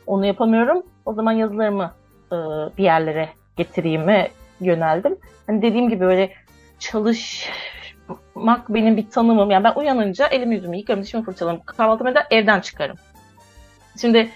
onu 0.07 0.27
yapamıyorum 0.27 0.83
o 1.07 1.12
zaman 1.12 1.33
yazılarımı 1.33 1.90
e, 2.33 2.37
bir 2.79 2.85
yerlere 2.85 3.29
getireyim 3.57 4.07
yöneldim. 4.61 5.16
Hani 5.46 5.62
dediğim 5.62 5.88
gibi 5.88 6.01
böyle 6.01 6.33
çalış 6.79 7.51
mak 8.35 8.68
benim 8.68 8.97
bir 8.97 9.11
tanımım. 9.11 9.51
Yani 9.51 9.64
ben 9.64 9.75
uyanınca 9.75 10.27
elimi 10.27 10.55
yüzümü 10.55 10.77
yıkarım, 10.77 11.03
dişimi 11.03 11.25
fırçalarım, 11.25 11.61
kahvaltımı 11.66 12.11
eder, 12.11 12.27
evden 12.31 12.61
çıkarım. 12.61 12.97
Şimdi 14.01 14.31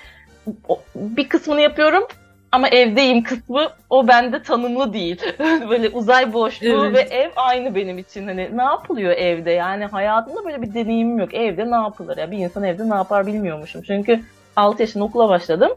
bir 0.94 1.28
kısmını 1.28 1.60
yapıyorum 1.60 2.06
ama 2.52 2.68
evdeyim 2.68 3.22
kısmı 3.22 3.68
o 3.90 4.08
bende 4.08 4.42
tanımlı 4.42 4.92
değil. 4.92 5.22
böyle 5.70 5.88
uzay 5.88 6.32
boşluğu 6.32 6.86
evet. 6.86 6.94
ve 7.10 7.16
ev 7.16 7.30
aynı 7.36 7.74
benim 7.74 7.98
için. 7.98 8.26
Hani 8.26 8.56
ne 8.56 8.62
yapılıyor 8.62 9.12
evde? 9.12 9.50
Yani 9.50 9.86
hayatımda 9.86 10.44
böyle 10.44 10.62
bir 10.62 10.74
deneyimim 10.74 11.18
yok. 11.18 11.34
Evde 11.34 11.70
ne 11.70 11.74
yapılır? 11.74 12.16
Ya 12.16 12.30
bir 12.30 12.38
insan 12.38 12.64
evde 12.64 12.90
ne 12.90 12.94
yapar 12.94 13.26
bilmiyormuşum. 13.26 13.82
Çünkü 13.82 14.20
6 14.56 14.82
yaşında 14.82 15.04
okula 15.04 15.28
başladım. 15.28 15.70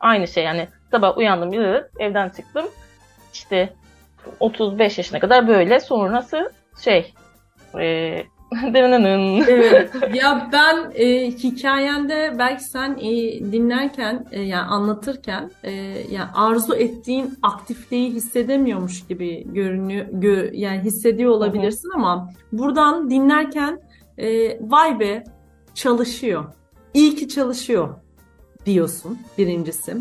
Aynı 0.00 0.28
şey 0.28 0.44
yani 0.44 0.68
sabah 0.90 1.18
uyandım, 1.18 1.52
evden 1.98 2.28
çıktım. 2.28 2.66
İşte 3.32 3.68
35 4.40 4.98
yaşına 4.98 5.20
kadar 5.20 5.48
böyle 5.48 5.80
sonrası 5.80 6.52
şey 6.78 7.14
e, 7.78 8.22
evet. 9.48 9.90
Ya 10.14 10.48
ben 10.52 10.92
e, 10.94 11.30
hikayende 11.30 12.34
belki 12.38 12.64
sen 12.64 12.98
e, 13.00 13.12
dinlerken 13.52 14.26
e, 14.30 14.40
yani 14.40 14.66
anlatırken 14.66 15.50
e, 15.62 15.72
yani 16.10 16.30
arzu 16.34 16.74
ettiğin 16.74 17.34
aktifliği 17.42 18.12
hissedemiyormuş 18.12 19.06
gibi 19.06 19.52
görünüyor 19.52 20.06
gö, 20.12 20.50
yani 20.52 20.80
hissediyor 20.80 21.30
olabilirsin 21.30 21.88
Hı-hı. 21.88 21.98
ama 21.98 22.30
buradan 22.52 23.10
dinlerken 23.10 23.80
e, 24.18 24.58
vay 24.70 25.00
be 25.00 25.24
çalışıyor. 25.74 26.44
İyi 26.94 27.14
ki 27.14 27.28
çalışıyor 27.28 27.88
diyorsun 28.66 29.18
birincisi. 29.38 29.96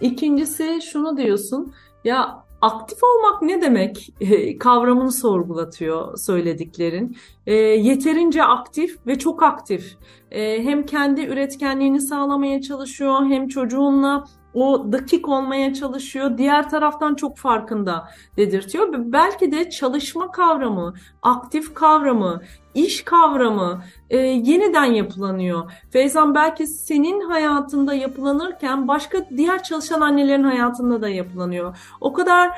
İkincisi 0.00 0.80
şunu 0.92 1.16
diyorsun 1.16 1.74
ya 2.04 2.45
Aktif 2.66 2.98
olmak 3.02 3.42
ne 3.42 3.62
demek 3.62 4.14
e, 4.20 4.58
kavramını 4.58 5.12
sorgulatıyor 5.12 6.18
söylediklerin. 6.18 7.16
E, 7.46 7.54
yeterince 7.54 8.44
aktif 8.44 9.06
ve 9.06 9.18
çok 9.18 9.42
aktif. 9.42 9.96
E, 10.30 10.64
hem 10.64 10.86
kendi 10.86 11.20
üretkenliğini 11.20 12.00
sağlamaya 12.00 12.62
çalışıyor 12.62 13.26
hem 13.26 13.48
çocuğunla 13.48 14.24
o 14.56 14.92
dakik 14.92 15.28
olmaya 15.28 15.74
çalışıyor. 15.74 16.38
Diğer 16.38 16.70
taraftan 16.70 17.14
çok 17.14 17.36
farkında 17.36 18.08
dedirtiyor. 18.36 18.88
Belki 18.92 19.52
de 19.52 19.70
çalışma 19.70 20.30
kavramı, 20.30 20.94
aktif 21.22 21.74
kavramı, 21.74 22.42
iş 22.74 23.02
kavramı 23.02 23.82
e, 24.10 24.16
yeniden 24.18 24.84
yapılanıyor. 24.84 25.72
Feyzan 25.90 26.34
belki 26.34 26.66
senin 26.66 27.20
hayatında 27.20 27.94
yapılanırken 27.94 28.88
başka 28.88 29.18
diğer 29.36 29.62
çalışan 29.62 30.00
annelerin 30.00 30.44
hayatında 30.44 31.02
da 31.02 31.08
yapılanıyor. 31.08 31.78
O 32.00 32.12
kadar 32.12 32.50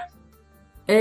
e, 0.91 0.99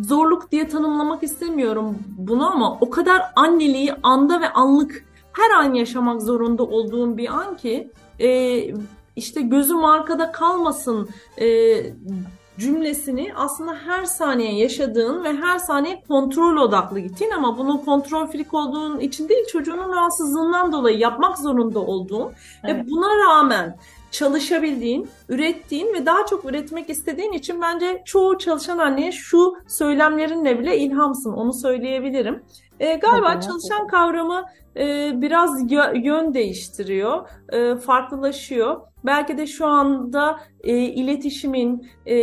zorluk 0.00 0.52
diye 0.52 0.68
tanımlamak 0.68 1.22
istemiyorum 1.22 1.98
bunu 2.18 2.52
ama 2.52 2.78
o 2.80 2.90
kadar 2.90 3.22
anneliği 3.36 3.94
anda 4.02 4.40
ve 4.40 4.52
anlık 4.52 5.04
her 5.32 5.50
an 5.50 5.74
yaşamak 5.74 6.22
zorunda 6.22 6.62
olduğum 6.62 7.16
bir 7.16 7.28
an 7.28 7.56
ki 7.56 7.90
e, 8.20 8.28
işte 9.20 9.42
gözüm 9.42 9.84
arkada 9.84 10.32
kalmasın 10.32 11.08
e, 11.40 11.46
cümlesini 12.58 13.32
aslında 13.36 13.74
her 13.74 14.04
saniye 14.04 14.54
yaşadığın 14.54 15.24
ve 15.24 15.32
her 15.32 15.58
saniye 15.58 16.02
kontrol 16.08 16.56
odaklı 16.56 17.00
gittiğin 17.00 17.30
ama 17.30 17.58
bunun 17.58 17.78
kontrol 17.78 18.26
frik 18.26 18.54
olduğun 18.54 19.00
için 19.00 19.28
değil 19.28 19.46
çocuğunun 19.52 19.92
rahatsızlığından 19.92 20.72
dolayı 20.72 20.98
yapmak 20.98 21.38
zorunda 21.38 21.78
olduğun 21.78 22.32
evet. 22.64 22.86
ve 22.86 22.90
buna 22.90 23.18
rağmen 23.26 23.76
çalışabildiğin, 24.10 25.08
ürettiğin 25.30 25.94
ve 25.94 26.06
daha 26.06 26.26
çok 26.26 26.44
üretmek 26.44 26.90
istediğin 26.90 27.32
için 27.32 27.62
bence 27.62 28.02
çoğu 28.04 28.38
çalışan 28.38 28.78
anneye 28.78 29.12
şu 29.12 29.54
söylemlerinle 29.68 30.58
bile 30.58 30.78
ilhamsın. 30.78 31.32
Onu 31.32 31.52
söyleyebilirim. 31.52 32.42
E, 32.80 32.94
galiba 32.94 33.32
Tabii, 33.32 33.44
çalışan 33.44 33.86
kavramı 33.86 34.44
e, 34.76 35.10
biraz 35.14 35.72
yön 35.94 36.34
değiştiriyor, 36.34 37.28
e, 37.52 37.76
farklılaşıyor. 37.76 38.80
Belki 39.04 39.38
de 39.38 39.46
şu 39.46 39.66
anda 39.66 40.40
e, 40.64 40.76
iletişimin, 40.76 41.88
e, 42.06 42.16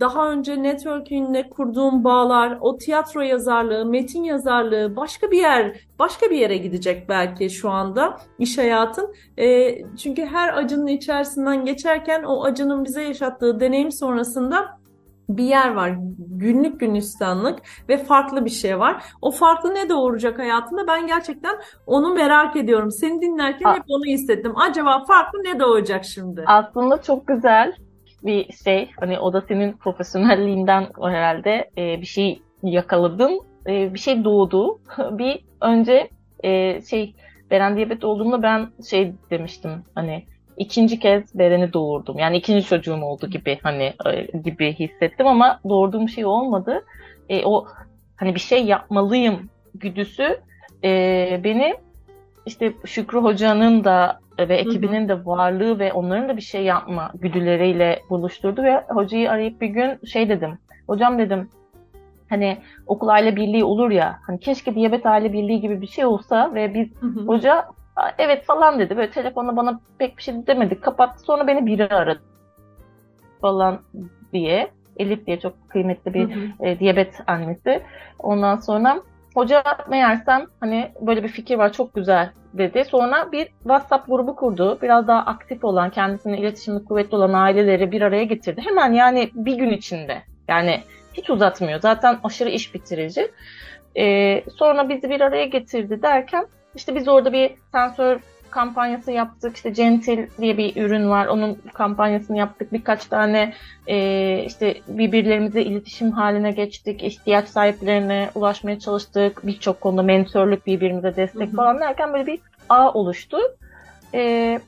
daha 0.00 0.30
önce 0.30 0.62
networking'le 0.62 1.50
kurduğum 1.50 2.04
bağlar, 2.04 2.58
o 2.60 2.76
tiyatro 2.78 3.20
yazarlığı, 3.20 3.86
metin 3.86 4.24
yazarlığı 4.24 4.96
başka 4.96 5.30
bir 5.30 5.38
yer, 5.38 5.76
başka 5.98 6.30
bir 6.30 6.36
yere 6.36 6.56
gidecek 6.56 7.08
belki 7.08 7.50
şu 7.50 7.70
anda 7.70 8.16
iş 8.38 8.58
hayatın. 8.58 9.14
E, 9.38 9.78
çünkü 9.96 10.26
her 10.26 10.56
acının 10.56 10.86
içerisinden 10.86 11.64
geçerken 11.64 12.22
o 12.22 12.33
acının 12.42 12.84
bize 12.84 13.02
yaşattığı 13.02 13.60
deneyim 13.60 13.92
sonrasında 13.92 14.78
bir 15.28 15.44
yer 15.44 15.74
var. 15.74 15.92
Günlük 16.18 16.80
günistanlık 16.80 17.58
ve 17.88 17.98
farklı 17.98 18.44
bir 18.44 18.50
şey 18.50 18.78
var. 18.78 19.02
O 19.22 19.30
farklı 19.30 19.74
ne 19.74 19.88
doğuracak 19.88 20.38
hayatında? 20.38 20.86
Ben 20.86 21.06
gerçekten 21.06 21.56
onu 21.86 22.14
merak 22.14 22.56
ediyorum. 22.56 22.90
Seni 22.90 23.22
dinlerken 23.22 23.68
A- 23.68 23.74
hep 23.74 23.82
onu 23.88 24.04
hissettim. 24.04 24.52
Acaba 24.56 25.04
farklı 25.04 25.38
ne 25.44 25.60
doğacak 25.60 26.04
şimdi? 26.04 26.44
Aslında 26.46 27.02
çok 27.02 27.26
güzel 27.26 27.76
bir 28.22 28.52
şey. 28.52 28.90
Hani 29.00 29.18
o 29.18 29.32
da 29.32 29.40
senin 29.40 29.72
profesyonelliğinden 29.72 30.86
herhalde 31.02 31.70
e, 31.78 32.00
bir 32.00 32.06
şey 32.06 32.42
yakaladın. 32.62 33.40
E, 33.66 33.94
bir 33.94 33.98
şey 33.98 34.24
doğdu. 34.24 34.78
bir 35.18 35.44
önce 35.60 36.10
e, 36.44 36.80
şey 36.82 37.14
Beren 37.50 37.76
diyabet 37.76 38.04
olduğunda 38.04 38.42
ben 38.42 38.68
şey 38.90 39.14
demiştim 39.30 39.70
hani 39.94 40.24
ikinci 40.56 40.98
kez 40.98 41.38
Beren'i 41.38 41.72
doğurdum. 41.72 42.18
Yani 42.18 42.36
ikinci 42.36 42.66
çocuğum 42.66 43.02
oldu 43.02 43.26
gibi 43.26 43.58
hani 43.62 43.92
e, 44.06 44.38
gibi 44.38 44.72
hissettim 44.72 45.26
ama 45.26 45.60
doğurduğum 45.68 46.08
şey 46.08 46.26
olmadı. 46.26 46.84
E, 47.28 47.44
o 47.44 47.66
hani 48.16 48.34
bir 48.34 48.40
şey 48.40 48.64
yapmalıyım 48.64 49.48
güdüsü 49.74 50.40
e, 50.84 51.40
beni 51.44 51.74
işte 52.46 52.72
Şükrü 52.84 53.18
Hoca'nın 53.18 53.84
da 53.84 54.18
ve 54.38 54.56
ekibinin 54.56 55.08
de 55.08 55.26
varlığı 55.26 55.78
ve 55.78 55.92
onların 55.92 56.28
da 56.28 56.36
bir 56.36 56.42
şey 56.42 56.64
yapma 56.64 57.10
güdüleriyle 57.14 58.00
buluşturdu 58.10 58.62
ve 58.62 58.84
hocayı 58.88 59.30
arayıp 59.30 59.60
bir 59.60 59.66
gün 59.66 60.06
şey 60.06 60.28
dedim. 60.28 60.58
Hocam 60.86 61.18
dedim 61.18 61.48
hani 62.28 62.58
okul 62.86 63.08
aile 63.08 63.36
birliği 63.36 63.64
olur 63.64 63.90
ya 63.90 64.18
hani 64.26 64.40
keşke 64.40 64.74
diyabet 64.74 65.06
aile 65.06 65.32
birliği 65.32 65.60
gibi 65.60 65.80
bir 65.80 65.86
şey 65.86 66.04
olsa 66.04 66.54
ve 66.54 66.74
biz 66.74 66.88
hı 67.00 67.06
hı. 67.06 67.20
hoca 67.20 67.64
evet 68.18 68.44
falan 68.44 68.78
dedi. 68.78 68.96
Böyle 68.96 69.10
telefonda 69.10 69.56
bana 69.56 69.80
pek 69.98 70.16
bir 70.16 70.22
şey 70.22 70.46
demedik. 70.46 70.82
Kapattı. 70.82 71.22
Sonra 71.22 71.46
beni 71.46 71.66
biri 71.66 71.88
aradı 71.88 72.22
falan 73.40 73.80
diye. 74.32 74.70
Elif 74.96 75.26
diye 75.26 75.40
çok 75.40 75.70
kıymetli 75.70 76.14
bir 76.14 76.34
hı 76.34 76.40
hı. 76.40 76.66
E, 76.66 76.78
diyabet 76.78 77.20
annesi. 77.26 77.82
Ondan 78.18 78.56
sonra 78.56 79.02
hoca 79.34 79.62
meğersem 79.88 80.46
hani 80.60 80.92
böyle 81.00 81.22
bir 81.22 81.28
fikir 81.28 81.56
var 81.56 81.72
çok 81.72 81.94
güzel 81.94 82.30
dedi. 82.52 82.84
Sonra 82.84 83.32
bir 83.32 83.46
WhatsApp 83.46 84.08
grubu 84.08 84.36
kurdu. 84.36 84.78
Biraz 84.82 85.08
daha 85.08 85.20
aktif 85.20 85.64
olan, 85.64 85.90
kendisine 85.90 86.38
iletişimli 86.38 86.84
kuvvetli 86.84 87.16
olan 87.16 87.32
aileleri 87.32 87.92
bir 87.92 88.02
araya 88.02 88.24
getirdi. 88.24 88.60
Hemen 88.64 88.92
yani 88.92 89.30
bir 89.34 89.54
gün 89.54 89.70
içinde. 89.70 90.22
Yani 90.48 90.80
hiç 91.14 91.30
uzatmıyor. 91.30 91.80
Zaten 91.80 92.18
aşırı 92.24 92.48
iş 92.48 92.74
bitirici. 92.74 93.30
Ee, 93.96 94.44
sonra 94.56 94.88
bizi 94.88 95.10
bir 95.10 95.20
araya 95.20 95.44
getirdi 95.44 96.02
derken 96.02 96.46
işte 96.74 96.94
biz 96.94 97.08
orada 97.08 97.32
bir 97.32 97.50
sensör 97.72 98.20
kampanyası 98.54 99.12
yaptık. 99.12 99.56
İşte 99.56 99.70
Gentil 99.70 100.26
diye 100.40 100.58
bir 100.58 100.76
ürün 100.76 101.10
var. 101.10 101.26
Onun 101.26 101.58
kampanyasını 101.74 102.36
yaptık. 102.38 102.72
Birkaç 102.72 103.06
tane 103.06 103.54
e, 103.86 104.38
işte 104.46 104.74
birbirlerimize 104.88 105.62
iletişim 105.62 106.10
haline 106.10 106.50
geçtik. 106.50 107.02
İhtiyaç 107.02 107.48
sahiplerine 107.48 108.30
ulaşmaya 108.34 108.78
çalıştık. 108.78 109.46
Birçok 109.46 109.80
konuda 109.80 110.02
mentörlük 110.02 110.66
birbirimize 110.66 111.16
destek 111.16 111.48
Hı-hı. 111.48 111.56
falan 111.56 111.80
derken 111.80 112.12
böyle 112.12 112.26
bir 112.26 112.40
ağ 112.68 112.92
oluştu. 112.92 113.38
E, 114.14 114.60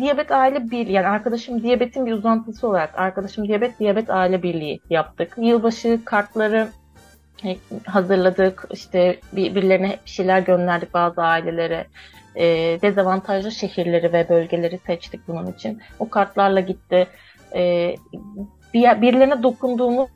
Diyabet 0.00 0.30
Aile 0.30 0.70
Birliği 0.70 0.92
yani 0.92 1.06
arkadaşım 1.06 1.62
diyabetin 1.62 2.06
bir 2.06 2.12
uzantısı 2.12 2.68
olarak 2.68 2.98
arkadaşım 2.98 3.48
diyabet 3.48 3.78
diyabet 3.78 4.10
aile 4.10 4.42
birliği 4.42 4.80
yaptık. 4.90 5.34
Yılbaşı 5.36 6.00
kartları 6.04 6.68
hazırladık. 7.86 8.68
İşte 8.70 9.20
birbirlerine 9.32 9.98
bir 10.06 10.10
şeyler 10.10 10.40
gönderdik 10.40 10.94
bazı 10.94 11.22
ailelere. 11.22 11.86
E, 12.34 12.44
dezavantajlı 12.82 13.52
şehirleri 13.52 14.12
ve 14.12 14.28
bölgeleri 14.28 14.78
seçtik 14.78 15.28
bunun 15.28 15.52
için. 15.52 15.80
O 15.98 16.08
kartlarla 16.08 16.60
gitti. 16.60 17.06
E, 17.54 17.94
bir, 18.74 19.02
birilerine 19.02 19.42
dokunduğumuz 19.42 20.08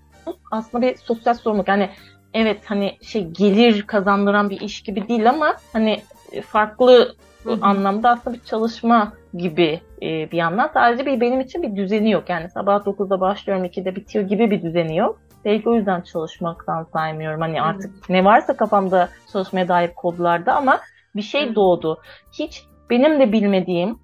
aslında 0.51 0.87
bir 0.87 0.97
sosyal 0.97 1.35
sorumluluk. 1.35 1.69
Yani 1.69 1.91
evet 2.35 2.59
hani 2.65 2.97
şey 3.03 3.25
gelir 3.29 3.83
kazandıran 3.83 4.51
bir 4.51 4.61
iş 4.61 4.83
gibi 4.83 5.09
değil 5.09 5.31
ama 5.31 5.57
hani 5.73 6.03
farklı 6.47 7.15
Hı-hı. 7.45 7.59
anlamda 7.63 8.11
aslında 8.11 8.37
bir 8.37 8.45
çalışma 8.45 9.13
gibi 9.35 9.81
e, 10.03 10.31
bir 10.31 10.37
yandan. 10.37 10.71
Sadece 10.75 11.07
bir 11.07 11.21
benim 11.21 11.41
için 11.41 11.63
bir 11.63 11.77
düzeni 11.77 12.11
yok. 12.11 12.29
Yani 12.29 12.51
sabah 12.51 12.85
9'da 12.87 13.21
başlıyorum 13.21 13.65
2'de 13.65 13.97
bitiyor 13.97 14.29
gibi 14.29 14.51
bir 14.51 14.63
düzeni 14.63 14.97
yok. 14.97 15.21
Belki 15.47 15.69
o 15.69 15.75
yüzden 15.75 16.01
çalışmaktan 16.01 16.85
saymıyorum. 16.93 17.41
Hani 17.41 17.63
artık 17.63 17.91
evet. 17.95 18.09
ne 18.09 18.25
varsa 18.25 18.57
kafamda 18.57 19.09
çalışmaya 19.33 19.69
dair 19.69 19.95
kodlarda 19.95 20.57
ama 20.57 20.81
bir 21.17 21.23
şey 21.23 21.55
doğdu. 21.55 22.01
Hiç 22.33 22.65
benim 22.91 23.21
de 23.21 23.33
bilmediğim 23.33 23.99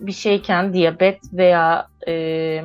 bir 0.00 0.12
şeyken 0.12 0.72
diyabet 0.72 1.20
veya 1.32 1.86
e, 2.08 2.64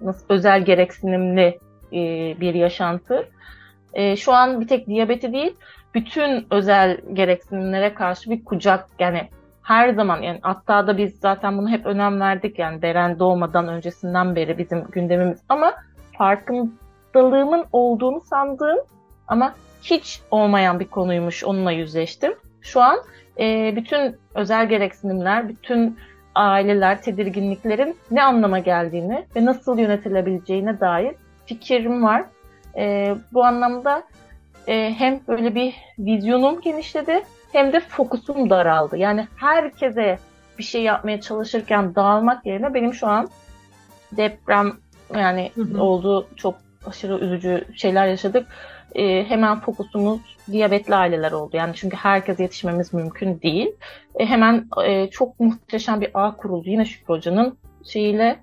nasıl 0.00 0.26
özel 0.28 0.64
gereksinimli 0.64 1.58
e, 1.92 2.00
bir 2.40 2.54
yaşantı. 2.54 3.28
E, 3.94 4.16
şu 4.16 4.32
an 4.32 4.60
bir 4.60 4.68
tek 4.68 4.86
diyabeti 4.86 5.32
değil, 5.32 5.56
bütün 5.94 6.46
özel 6.50 6.98
gereksinimlere 7.12 7.94
karşı 7.94 8.30
bir 8.30 8.44
kucak 8.44 8.88
yani 8.98 9.28
her 9.62 9.88
zaman 9.88 10.22
yani 10.22 10.38
hatta 10.42 10.86
da 10.86 10.98
biz 10.98 11.18
zaten 11.18 11.58
bunu 11.58 11.68
hep 11.68 11.86
önem 11.86 12.20
verdik 12.20 12.58
yani 12.58 12.82
Beren 12.82 13.18
doğmadan 13.18 13.68
öncesinden 13.68 14.36
beri 14.36 14.58
bizim 14.58 14.84
gündemimiz 14.84 15.42
ama 15.48 15.74
farkın 16.18 16.78
hastalığımın 17.14 17.64
olduğunu 17.72 18.20
sandığım 18.20 18.78
ama 19.28 19.54
hiç 19.82 20.20
olmayan 20.30 20.80
bir 20.80 20.88
konuymuş 20.88 21.44
onunla 21.44 21.72
yüzleştim. 21.72 22.34
Şu 22.60 22.80
an 22.80 22.98
e, 23.38 23.76
bütün 23.76 24.16
özel 24.34 24.68
gereksinimler, 24.68 25.48
bütün 25.48 25.98
aileler, 26.34 27.02
tedirginliklerin 27.02 27.96
ne 28.10 28.22
anlama 28.22 28.58
geldiğini 28.58 29.26
ve 29.36 29.44
nasıl 29.44 29.78
yönetilebileceğine 29.78 30.80
dair 30.80 31.14
fikrim 31.46 32.04
var. 32.04 32.24
E, 32.76 33.14
bu 33.32 33.44
anlamda 33.44 34.02
e, 34.68 34.94
hem 34.98 35.20
böyle 35.28 35.54
bir 35.54 35.74
vizyonum 35.98 36.60
genişledi 36.60 37.22
hem 37.52 37.72
de 37.72 37.80
fokusum 37.80 38.50
daraldı. 38.50 38.96
Yani 38.96 39.26
herkese 39.36 40.18
bir 40.58 40.62
şey 40.62 40.82
yapmaya 40.82 41.20
çalışırken 41.20 41.94
dağılmak 41.94 42.46
yerine 42.46 42.74
benim 42.74 42.94
şu 42.94 43.06
an 43.06 43.28
deprem 44.12 44.72
yani 45.14 45.50
hı 45.54 45.62
hı. 45.62 45.82
olduğu 45.82 46.26
çok 46.36 46.54
aşırı 46.86 47.18
üzücü 47.18 47.64
şeyler 47.74 48.06
yaşadık. 48.06 48.46
E, 48.94 49.24
hemen 49.24 49.60
fokusumuz 49.60 50.20
diyabetli 50.52 50.94
aileler 50.94 51.32
oldu. 51.32 51.56
Yani 51.56 51.74
çünkü 51.74 51.96
herkese 51.96 52.42
yetişmemiz 52.42 52.94
mümkün 52.94 53.40
değil. 53.40 53.68
E, 54.18 54.26
hemen 54.26 54.68
e, 54.84 55.10
çok 55.10 55.40
muhteşem 55.40 56.00
bir 56.00 56.10
ağ 56.14 56.36
kuruldu. 56.36 56.68
Yine 56.68 56.84
Şükrü 56.84 57.14
Hoca'nın 57.14 57.58
şeyiyle 57.84 58.38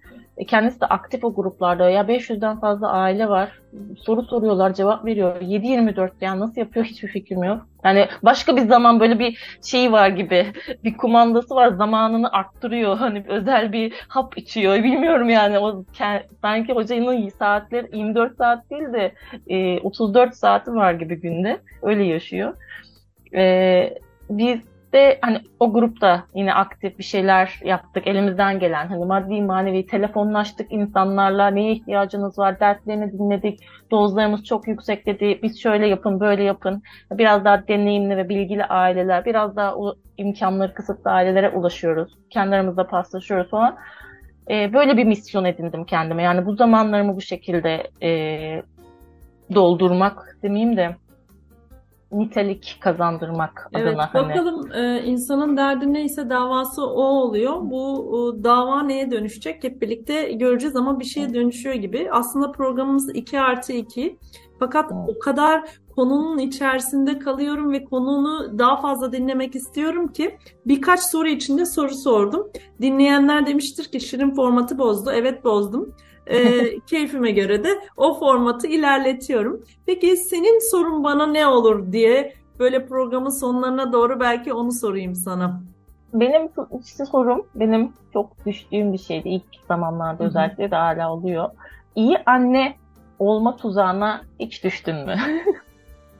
kendisi 0.48 0.82
de 0.82 0.86
aktif 0.86 1.24
o 1.24 1.36
gruplarda. 1.36 1.90
Ya 1.90 2.02
500'den 2.02 2.60
fazla 2.60 2.92
aile 2.92 3.30
var. 3.30 3.60
Soru 3.98 4.24
soruyorlar, 4.24 4.74
cevap 4.74 5.06
veriyor. 5.06 5.42
7-24 5.42 6.12
yani 6.22 6.40
nasıl 6.40 6.62
yapıyor 6.62 6.86
hiçbir 6.86 7.08
fikrim 7.08 7.44
yok. 7.44 7.68
Yani 7.84 8.08
başka 8.24 8.56
bir 8.56 8.62
zaman 8.62 9.00
böyle 9.00 9.20
bir 9.20 9.58
şey 9.66 9.92
var 9.92 10.10
gibi. 10.10 10.46
Bir 10.84 10.98
kumandası 10.98 11.56
var 11.56 11.70
zamanını 11.70 12.32
arttırıyor. 12.32 12.98
Hani 12.98 13.24
özel 13.28 13.72
bir 13.72 13.94
hap 14.08 14.38
içiyor. 14.38 14.76
Bilmiyorum 14.84 15.30
yani 15.30 15.60
o 15.60 15.84
sanki 16.42 16.74
hocanın 16.74 17.30
saatleri 17.30 17.98
24 17.98 18.38
saat 18.38 18.70
değil 18.70 18.94
de 18.94 19.12
e, 19.48 19.80
34 19.80 20.36
saati 20.36 20.74
var 20.74 20.94
gibi 20.94 21.22
günde. 21.22 21.60
Öyle 21.82 22.04
yaşıyor. 22.04 22.54
E, 23.34 23.94
biz 24.30 24.60
de 24.94 25.20
hani 25.22 25.42
o 25.60 25.74
grupta 25.74 26.24
yine 26.36 26.54
aktif 26.54 27.00
bir 27.00 27.04
şeyler 27.04 27.60
yaptık. 27.64 28.08
Elimizden 28.08 28.60
gelen 28.60 28.88
hani 28.88 29.06
maddi 29.06 29.42
manevi 29.42 29.86
telefonlaştık 29.86 30.72
insanlarla. 30.72 31.48
Neye 31.48 31.72
ihtiyacınız 31.72 32.40
var? 32.40 32.60
Dertlerini 32.60 33.12
dinledik. 33.12 33.60
Dozlarımız 33.92 34.44
çok 34.44 34.68
yüksek 34.68 35.06
dedi. 35.06 35.40
Biz 35.44 35.62
şöyle 35.62 35.88
yapın 35.88 36.20
böyle 36.20 36.44
yapın. 36.44 36.84
Biraz 37.12 37.46
daha 37.46 37.68
deneyimli 37.68 38.18
ve 38.18 38.30
bilgili 38.30 38.66
aileler 38.66 39.26
biraz 39.26 39.56
daha 39.56 39.76
imkanları 40.18 40.74
kısıtlı 40.74 41.12
ailelere 41.12 41.50
ulaşıyoruz. 41.50 42.14
Kendi 42.30 42.56
aramızda 42.56 42.88
paslaşıyoruz 42.88 43.50
falan. 43.50 43.78
Ee, 44.50 44.74
böyle 44.74 44.98
bir 44.98 45.04
misyon 45.04 45.46
edindim 45.46 45.86
kendime. 45.86 46.24
Yani 46.24 46.46
bu 46.46 46.56
zamanlarımı 46.56 47.16
bu 47.16 47.22
şekilde 47.22 47.92
e, 48.02 48.64
doldurmak 49.56 50.38
demeyeyim 50.44 50.78
de 50.78 50.96
nitelik 52.12 52.78
kazandırmak 52.80 53.70
evet, 53.74 53.88
adına. 53.88 54.14
Hani. 54.14 54.30
Bakalım 54.30 54.72
e, 54.72 55.04
insanın 55.04 55.58
derdi 55.58 55.94
neyse 55.94 56.30
davası 56.30 56.86
o 56.86 57.02
oluyor. 57.02 57.56
Bu 57.62 58.08
e, 58.40 58.44
dava 58.44 58.84
neye 58.84 59.12
dönüşecek 59.12 59.64
hep 59.64 59.82
birlikte 59.82 60.32
göreceğiz 60.32 60.76
ama 60.76 61.00
bir 61.00 61.06
şeye 61.06 61.34
dönüşüyor 61.34 61.76
gibi. 61.76 62.10
Aslında 62.12 62.52
programımız 62.52 63.16
2 63.16 63.40
artı 63.40 63.74
2. 63.74 64.18
Fakat 64.60 64.92
evet. 64.92 65.16
o 65.16 65.20
kadar 65.20 65.64
konunun 65.96 66.38
içerisinde 66.38 67.20
kalıyorum 67.20 67.72
ve 67.72 67.86
konunu 67.86 68.60
daha 68.60 68.82
fazla 68.82 69.12
dinlemek 69.12 69.56
istiyorum 69.56 70.08
ki 70.08 70.38
birkaç 70.66 71.00
soru 71.00 71.28
içinde 71.28 71.66
soru 71.66 71.96
sordum. 71.96 72.48
Dinleyenler 72.82 73.48
demiştir 73.48 73.86
ki 73.86 74.00
Şirin 74.02 74.36
formatı 74.36 74.78
bozdu. 74.78 75.12
Evet 75.14 75.44
bozdum 75.44 75.96
e, 76.30 76.80
keyfime 76.80 77.32
göre 77.32 77.64
de 77.64 77.70
o 77.98 78.20
formatı 78.20 78.68
ilerletiyorum. 78.68 79.64
Peki 79.86 80.18
senin 80.18 80.72
sorun 80.72 81.04
bana 81.04 81.26
ne 81.26 81.48
olur 81.48 81.92
diye 81.92 82.34
böyle 82.60 82.86
programın 82.86 83.40
sonlarına 83.40 83.94
doğru 83.94 84.20
belki 84.20 84.54
onu 84.54 84.72
sorayım 84.72 85.16
sana. 85.16 85.62
Benim 86.14 86.50
işte 86.84 87.06
sorum 87.06 87.48
benim 87.56 87.94
çok 88.14 88.46
düştüğüm 88.46 88.94
bir 88.94 88.98
şeydi 88.98 89.30
ilk 89.30 89.44
zamanlarda 89.68 90.20
Hı-hı. 90.20 90.28
özellikle 90.28 90.72
de 90.72 90.76
hala 90.76 91.14
oluyor. 91.14 91.50
İyi 91.96 92.18
anne 92.26 92.76
olma 93.20 93.56
tuzağına 93.56 94.22
hiç 94.40 94.64
düştün 94.64 94.96
mü? 94.96 95.16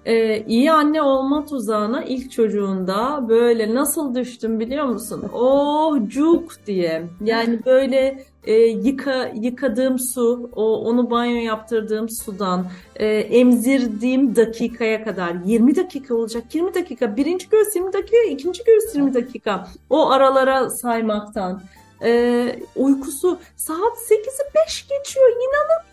Ee, 0.08 0.44
iyi 0.48 0.72
anne 0.72 1.02
olma 1.02 1.46
tuzağına 1.46 2.04
ilk 2.04 2.32
çocuğunda 2.32 3.26
böyle 3.30 3.76
nasıl 3.76 4.16
düştüm 4.16 4.60
biliyor 4.60 4.86
musun? 4.86 5.24
Oh 5.34 5.98
cuk 6.08 6.68
diye. 6.68 7.08
Yani 7.24 7.66
böyle 7.66 8.24
e, 8.44 8.54
yıka 8.54 9.32
yıkadığım 9.36 10.00
su, 10.00 10.50
o 10.56 10.82
onu 10.82 11.12
banyo 11.12 11.42
yaptırdığım 11.42 12.10
sudan, 12.10 12.66
e, 12.96 13.08
emzirdiğim 13.08 14.36
dakikaya 14.36 15.04
kadar 15.04 15.36
20 15.46 15.76
dakika 15.76 16.16
olacak. 16.16 16.44
20 16.56 16.74
dakika. 16.74 17.18
Birinci 17.18 17.50
göğüs 17.50 17.76
20 17.76 17.94
dakika, 17.94 18.18
ikinci 18.30 18.64
göğüs 18.64 18.96
20 18.96 19.14
dakika. 19.14 19.68
O 19.90 20.10
aralara 20.10 20.70
saymaktan. 20.70 21.62
E, 22.04 22.60
uykusu 22.76 23.40
saat 23.56 23.98
8'i 24.10 24.66
5 24.66 24.88
geçiyor. 24.88 25.30
İnanamıyorum 25.30 25.87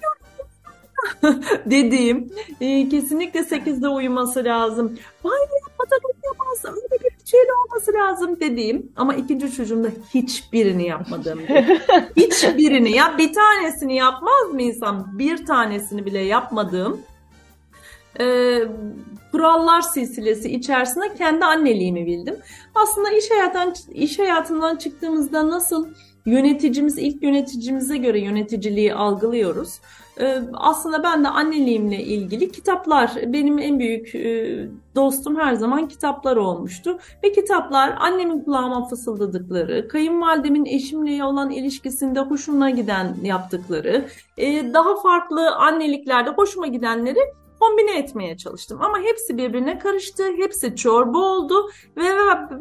dediğim 1.66 2.30
e, 2.60 2.88
kesinlikle 2.88 3.40
8'de 3.40 3.88
uyuması 3.88 4.44
lazım. 4.44 4.98
Banyo 5.24 5.36
yapmadan 5.62 6.00
uyuyamaz. 6.14 6.64
Öyle 6.64 7.04
bir 7.04 7.26
şeyle 7.30 7.50
olması 7.64 7.92
lazım 7.92 8.40
dediğim 8.40 8.92
ama 8.96 9.14
ikinci 9.14 9.52
çocuğumda 9.52 9.88
hiçbirini 10.14 10.86
yapmadığım 10.86 11.40
hiçbirini 12.16 12.92
ya 12.96 13.18
bir 13.18 13.32
tanesini 13.32 13.96
yapmaz 13.96 14.50
mı 14.52 14.62
insan? 14.62 15.18
Bir 15.18 15.46
tanesini 15.46 16.06
bile 16.06 16.20
yapmadığım 16.20 17.00
e, 18.20 18.58
kurallar 19.32 19.80
silsilesi 19.80 20.50
içerisinde 20.50 21.14
kendi 21.14 21.44
anneliğimi 21.44 22.06
bildim. 22.06 22.36
Aslında 22.74 23.10
iş 23.10 23.30
hayatından 23.30 23.74
iş 23.92 24.18
hayatından 24.18 24.76
çıktığımızda 24.76 25.48
nasıl 25.48 25.88
yöneticimiz 26.26 26.98
ilk 26.98 27.22
yöneticimize 27.22 27.96
göre 27.96 28.20
yöneticiliği 28.20 28.94
algılıyoruz. 28.94 29.78
Ee, 30.20 30.42
aslında 30.53 31.03
ben 31.03 31.24
de 31.24 31.29
anneliğimle 31.29 32.03
ilgili 32.03 32.53
kitaplar, 32.53 33.12
benim 33.27 33.59
en 33.59 33.79
büyük 33.79 34.14
e, 34.14 34.68
dostum 34.94 35.37
her 35.37 35.55
zaman 35.55 35.88
kitaplar 35.88 36.37
olmuştu. 36.37 36.98
Ve 37.24 37.33
kitaplar 37.33 37.94
annemin 37.98 38.40
kulağıma 38.40 38.88
fısıldadıkları, 38.88 39.88
kayınvalidemin 39.88 40.64
eşimle 40.64 41.24
olan 41.24 41.50
ilişkisinde 41.50 42.20
hoşuma 42.20 42.70
giden 42.70 43.16
yaptıkları, 43.22 44.07
e, 44.38 44.74
daha 44.74 44.96
farklı 44.96 45.50
anneliklerde 45.50 46.31
hoşuma 46.31 46.66
gidenleri 46.66 47.20
kombine 47.64 47.98
etmeye 47.98 48.37
çalıştım. 48.37 48.79
Ama 48.83 48.98
hepsi 48.98 49.38
birbirine 49.38 49.79
karıştı, 49.79 50.24
hepsi 50.37 50.77
çorba 50.77 51.18
oldu 51.18 51.70
ve, 51.96 52.05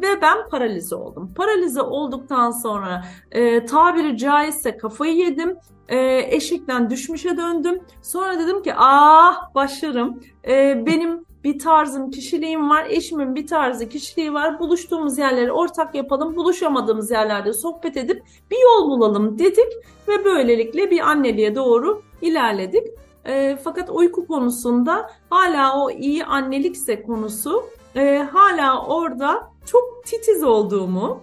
ve 0.02 0.22
ben 0.22 0.48
paralize 0.48 0.94
oldum. 0.94 1.34
Paralize 1.36 1.82
olduktan 1.82 2.50
sonra 2.50 3.04
e, 3.32 3.64
tabiri 3.64 4.16
caizse 4.18 4.76
kafayı 4.76 5.16
yedim 5.16 5.56
e, 5.88 6.18
eşikten 6.36 6.90
düşmüşe 6.90 7.36
döndüm. 7.36 7.80
Sonra 8.02 8.38
dedim 8.38 8.62
ki 8.62 8.72
ah 8.76 9.54
başlarım. 9.54 10.20
E, 10.48 10.86
benim 10.86 11.24
bir 11.44 11.58
tarzım, 11.58 12.10
kişiliğim 12.10 12.70
var. 12.70 12.86
Eşimin 12.88 13.34
bir 13.34 13.46
tarzı, 13.46 13.88
kişiliği 13.88 14.32
var. 14.32 14.58
Buluştuğumuz 14.58 15.18
yerleri 15.18 15.52
ortak 15.52 15.94
yapalım. 15.94 16.36
Buluşamadığımız 16.36 17.10
yerlerde 17.10 17.52
sohbet 17.52 17.96
edip 17.96 18.22
bir 18.50 18.56
yol 18.62 18.90
bulalım 18.90 19.38
dedik. 19.38 19.72
Ve 20.08 20.24
böylelikle 20.24 20.90
bir 20.90 21.00
anneliğe 21.00 21.54
doğru 21.54 22.02
ilerledik. 22.22 23.03
E, 23.26 23.56
fakat 23.64 23.90
uyku 23.90 24.26
konusunda 24.26 25.10
hala 25.30 25.80
o 25.80 25.90
iyi 25.90 26.24
annelikse 26.24 27.02
konusu 27.02 27.64
e, 27.96 28.28
hala 28.32 28.86
orada 28.86 29.50
çok 29.66 30.04
titiz 30.04 30.42
olduğumu 30.42 31.20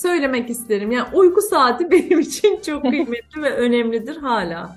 söylemek 0.00 0.50
isterim. 0.50 0.92
Yani 0.92 1.08
uyku 1.14 1.40
saati 1.40 1.90
benim 1.90 2.20
için 2.20 2.60
çok 2.66 2.82
kıymetli 2.82 3.42
ve 3.42 3.50
önemlidir 3.50 4.16
hala. 4.16 4.76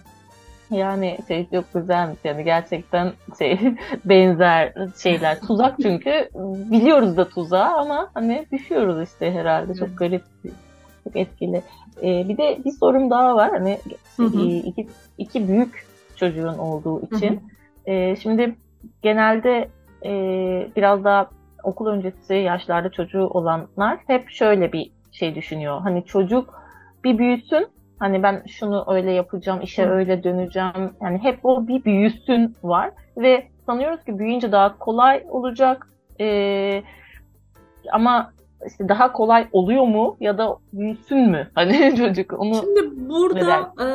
Yani 0.71 1.17
şey 1.27 1.47
çok 1.53 1.73
güzelmiş 1.73 2.19
yani 2.23 2.43
gerçekten 2.43 3.13
şey 3.37 3.59
benzer 4.05 4.73
şeyler 5.03 5.41
tuzak 5.41 5.75
çünkü 5.81 6.29
biliyoruz 6.71 7.17
da 7.17 7.29
tuzağı 7.29 7.77
ama 7.77 8.09
hani 8.13 8.45
düşüyoruz 8.51 9.09
işte 9.09 9.31
herhalde 9.31 9.73
çok 9.73 9.97
garip 9.97 10.23
çok 11.03 11.15
etkili. 11.15 11.61
Ee, 12.03 12.29
bir 12.29 12.37
de 12.37 12.59
bir 12.65 12.71
sorum 12.71 13.09
daha 13.09 13.35
var 13.35 13.49
hani 13.51 13.79
hı 14.17 14.23
hı. 14.23 14.41
iki, 14.45 14.87
iki 15.17 15.47
büyük 15.47 15.89
çocuğun 16.19 16.58
olduğu 16.58 17.01
için. 17.01 17.29
Hı 17.29 17.91
hı. 17.91 17.91
Ee, 17.91 18.15
şimdi 18.15 18.55
genelde 19.01 19.69
e, 20.05 20.12
biraz 20.75 21.03
daha 21.03 21.29
okul 21.63 21.88
öncesi 21.88 22.34
yaşlarda 22.34 22.89
çocuğu 22.89 23.27
olanlar 23.27 23.99
hep 24.08 24.29
şöyle 24.29 24.73
bir 24.73 24.91
şey 25.12 25.36
düşünüyor. 25.36 25.82
Hani 25.82 26.05
çocuk 26.05 26.53
bir 27.03 27.17
büyüsün 27.17 27.67
hani 27.99 28.23
ben 28.23 28.43
şunu 28.47 28.86
öyle 28.88 29.12
yapacağım, 29.12 29.62
işe 29.62 29.86
Hı. 29.86 29.89
öyle 29.89 30.23
döneceğim. 30.23 30.93
Yani 31.01 31.17
hep 31.17 31.39
o 31.43 31.67
bir 31.67 31.86
büyüsün 31.86 32.55
var 32.63 32.91
ve 33.17 33.47
sanıyoruz 33.65 34.03
ki 34.03 34.19
büyüyünce 34.19 34.51
daha 34.51 34.77
kolay 34.77 35.23
olacak. 35.29 35.88
Ee, 36.19 36.84
ama 37.91 38.32
işte 38.67 38.89
daha 38.89 39.13
kolay 39.13 39.47
oluyor 39.51 39.87
mu 39.87 40.17
ya 40.19 40.37
da 40.37 40.57
büyüsün 40.73 41.19
mü 41.19 41.47
hani 41.55 41.95
çocuk 41.97 42.33
onu 42.39 42.55
Şimdi 42.55 43.09
burada 43.09 43.73
e, 43.81 43.87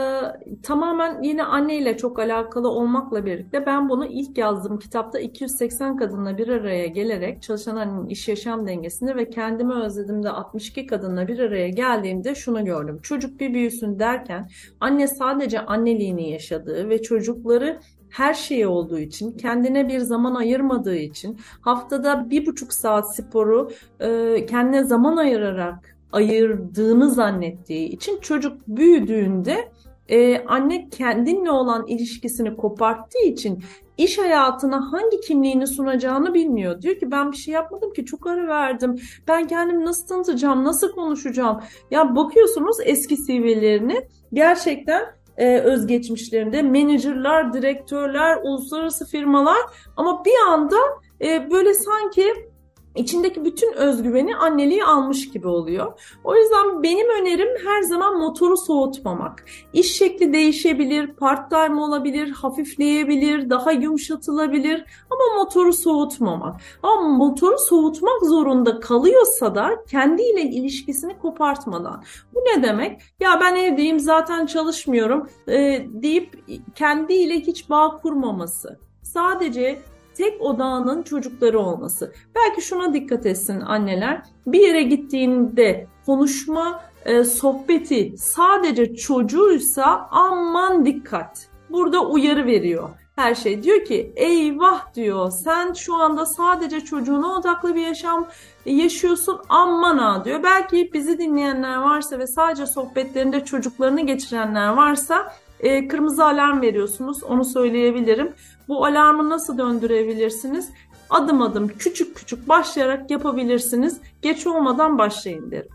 tamamen 0.62 1.22
yine 1.22 1.44
anneyle 1.44 1.96
çok 1.96 2.18
alakalı 2.18 2.68
olmakla 2.68 3.26
birlikte 3.26 3.66
ben 3.66 3.88
bunu 3.88 4.06
ilk 4.06 4.38
yazdığım 4.38 4.78
kitapta 4.78 5.18
280 5.18 5.96
kadınla 5.96 6.38
bir 6.38 6.48
araya 6.48 6.86
gelerek 6.86 7.42
çalışan 7.42 7.76
annenin 7.76 8.08
iş 8.08 8.28
yaşam 8.28 8.66
dengesinde 8.66 9.16
ve 9.16 9.30
kendimi 9.30 9.74
özledimde 9.74 10.30
62 10.30 10.86
kadınla 10.86 11.28
bir 11.28 11.38
araya 11.38 11.68
geldiğimde 11.68 12.34
şunu 12.34 12.64
gördüm. 12.64 12.98
Çocuk 13.02 13.40
bir 13.40 13.54
büyüsün 13.54 13.98
derken 13.98 14.48
anne 14.80 15.08
sadece 15.08 15.60
anneliğini 15.60 16.30
yaşadığı 16.30 16.88
ve 16.88 17.02
çocukları 17.02 17.78
her 18.14 18.34
şeyi 18.34 18.66
olduğu 18.66 18.98
için, 18.98 19.32
kendine 19.32 19.88
bir 19.88 19.98
zaman 19.98 20.34
ayırmadığı 20.34 20.96
için, 20.96 21.38
haftada 21.60 22.30
bir 22.30 22.46
buçuk 22.46 22.72
saat 22.72 23.16
sporu 23.16 23.70
e, 24.00 24.46
kendine 24.46 24.84
zaman 24.84 25.16
ayırarak 25.16 25.96
ayırdığını 26.12 27.10
zannettiği 27.10 27.88
için 27.88 28.20
çocuk 28.20 28.68
büyüdüğünde 28.68 29.68
e, 30.08 30.44
anne 30.46 30.88
kendinle 30.90 31.50
olan 31.50 31.86
ilişkisini 31.86 32.56
koparttığı 32.56 33.24
için 33.24 33.64
iş 33.98 34.18
hayatına 34.18 34.92
hangi 34.92 35.20
kimliğini 35.20 35.66
sunacağını 35.66 36.34
bilmiyor. 36.34 36.82
Diyor 36.82 36.98
ki 36.98 37.10
ben 37.10 37.32
bir 37.32 37.36
şey 37.36 37.54
yapmadım 37.54 37.92
ki 37.92 38.04
çok 38.04 38.26
ara 38.26 38.48
verdim. 38.48 39.00
Ben 39.28 39.46
kendimi 39.46 39.84
nasıl 39.84 40.06
tanıtacağım, 40.06 40.64
nasıl 40.64 40.92
konuşacağım? 40.92 41.60
Ya 41.90 42.16
bakıyorsunuz 42.16 42.76
eski 42.84 43.16
CV'lerini 43.16 44.08
gerçekten 44.32 45.04
e, 45.36 45.58
özgeçmişlerinde. 45.58 46.62
Menajerler, 46.62 47.52
direktörler, 47.52 48.38
uluslararası 48.42 49.06
firmalar. 49.06 49.58
Ama 49.96 50.24
bir 50.24 50.52
anda 50.52 50.76
e, 51.20 51.50
böyle 51.50 51.74
sanki 51.74 52.53
içindeki 52.96 53.44
bütün 53.44 53.72
özgüveni 53.72 54.36
anneliği 54.36 54.84
almış 54.84 55.30
gibi 55.30 55.48
oluyor. 55.48 55.92
O 56.24 56.36
yüzden 56.36 56.82
benim 56.82 57.08
önerim 57.20 57.48
her 57.66 57.82
zaman 57.82 58.18
motoru 58.18 58.56
soğutmamak. 58.56 59.44
İş 59.72 59.96
şekli 59.98 60.32
değişebilir, 60.32 61.06
part-time 61.06 61.80
olabilir, 61.80 62.30
hafifleyebilir, 62.30 63.50
daha 63.50 63.72
yumuşatılabilir 63.72 64.84
ama 65.10 65.42
motoru 65.42 65.72
soğutmamak. 65.72 66.60
Ama 66.82 67.08
motoru 67.08 67.58
soğutmak 67.58 68.22
zorunda 68.22 68.80
kalıyorsa 68.80 69.54
da 69.54 69.84
kendiyle 69.90 70.42
ilişkisini 70.42 71.18
kopartmadan. 71.18 72.02
Bu 72.34 72.40
ne 72.40 72.62
demek? 72.62 73.00
Ya 73.20 73.38
ben 73.40 73.56
evdeyim 73.56 74.00
zaten 74.00 74.46
çalışmıyorum 74.46 75.28
e, 75.48 75.86
deyip 75.88 76.44
kendiyle 76.74 77.40
hiç 77.40 77.70
bağ 77.70 77.96
kurmaması. 78.02 78.78
Sadece 79.02 79.78
tek 80.16 80.42
odağının 80.42 81.02
çocukları 81.02 81.58
olması. 81.58 82.12
Belki 82.34 82.62
şuna 82.62 82.94
dikkat 82.94 83.26
etsin 83.26 83.60
anneler. 83.60 84.22
Bir 84.46 84.60
yere 84.60 84.82
gittiğinde 84.82 85.86
konuşma 86.06 86.80
e, 87.04 87.24
sohbeti 87.24 88.14
sadece 88.18 88.96
çocuğuysa 88.96 90.08
aman 90.10 90.86
dikkat. 90.86 91.48
Burada 91.70 92.06
uyarı 92.06 92.46
veriyor 92.46 92.88
her 93.16 93.34
şey. 93.34 93.62
Diyor 93.62 93.84
ki 93.84 94.12
eyvah 94.16 94.94
diyor 94.94 95.30
sen 95.30 95.72
şu 95.72 95.94
anda 95.94 96.26
sadece 96.26 96.80
çocuğuna 96.80 97.38
odaklı 97.38 97.74
bir 97.74 97.86
yaşam 97.86 98.26
yaşıyorsun 98.66 99.40
aman 99.48 99.98
ha 99.98 100.24
diyor. 100.24 100.42
Belki 100.42 100.90
bizi 100.92 101.18
dinleyenler 101.18 101.76
varsa 101.76 102.18
ve 102.18 102.26
sadece 102.26 102.66
sohbetlerinde 102.66 103.44
çocuklarını 103.44 104.00
geçirenler 104.00 104.68
varsa 104.68 105.32
e, 105.60 105.88
kırmızı 105.88 106.24
alarm 106.24 106.62
veriyorsunuz 106.62 107.22
onu 107.22 107.44
söyleyebilirim. 107.44 108.32
Bu 108.68 108.86
alarmı 108.86 109.30
nasıl 109.30 109.58
döndürebilirsiniz? 109.58 110.70
Adım 111.10 111.42
adım 111.42 111.68
küçük 111.68 112.16
küçük 112.16 112.48
başlayarak 112.48 113.10
yapabilirsiniz. 113.10 114.00
Geç 114.22 114.46
olmadan 114.46 114.98
başlayın 114.98 115.50
derim. 115.50 115.68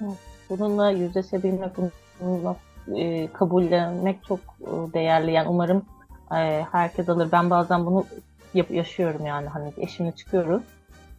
Bununla 0.50 0.90
yüzleşebilmek, 0.90 1.70
bununla 2.20 2.56
e, 2.96 3.32
kabullenmek 3.32 4.24
çok 4.24 4.38
e, 4.60 4.92
değerli. 4.94 5.32
Yani 5.32 5.48
umarım 5.48 5.82
e, 6.32 6.64
herkes 6.72 7.08
alır. 7.08 7.28
Ben 7.32 7.50
bazen 7.50 7.86
bunu 7.86 8.06
yap, 8.54 8.70
yaşıyorum 8.70 9.26
yani 9.26 9.48
hani 9.48 9.72
eşimle 9.76 10.12
çıkıyoruz. 10.12 10.62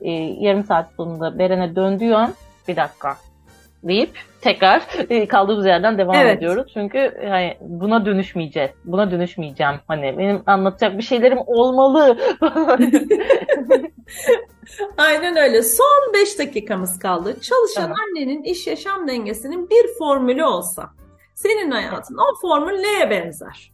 E, 0.01 0.11
yarım 0.11 0.63
saat 0.63 0.91
sonunda 0.97 1.39
Beren'e 1.39 1.75
döndüğü 1.75 2.13
an 2.13 2.33
bir 2.67 2.75
dakika 2.75 3.17
deyip 3.83 4.19
tekrar 4.41 4.87
e, 5.09 5.27
kaldığımız 5.27 5.65
yerden 5.65 5.97
devam 5.97 6.15
evet. 6.15 6.37
ediyoruz. 6.37 6.71
Çünkü 6.73 7.27
hani 7.29 7.57
buna 7.61 8.05
dönüşmeyeceğiz. 8.05 8.71
Buna 8.85 9.11
dönüşmeyeceğim. 9.11 9.75
Hani 9.87 10.17
benim 10.17 10.43
anlatacak 10.45 10.97
bir 10.97 11.03
şeylerim 11.03 11.39
olmalı. 11.45 12.17
Aynen 14.97 15.37
öyle. 15.37 15.63
Son 15.63 16.13
5 16.13 16.39
dakikamız 16.39 16.99
kaldı. 16.99 17.41
Çalışan 17.41 17.81
tamam. 17.81 17.97
annenin 17.99 18.43
iş 18.43 18.67
yaşam 18.67 19.07
dengesinin 19.07 19.69
bir 19.69 19.87
formülü 19.99 20.43
olsa 20.43 20.89
senin 21.35 21.71
hayatın 21.71 22.17
o 22.17 22.41
formül 22.41 22.79
neye 22.79 23.09
benzer? 23.09 23.71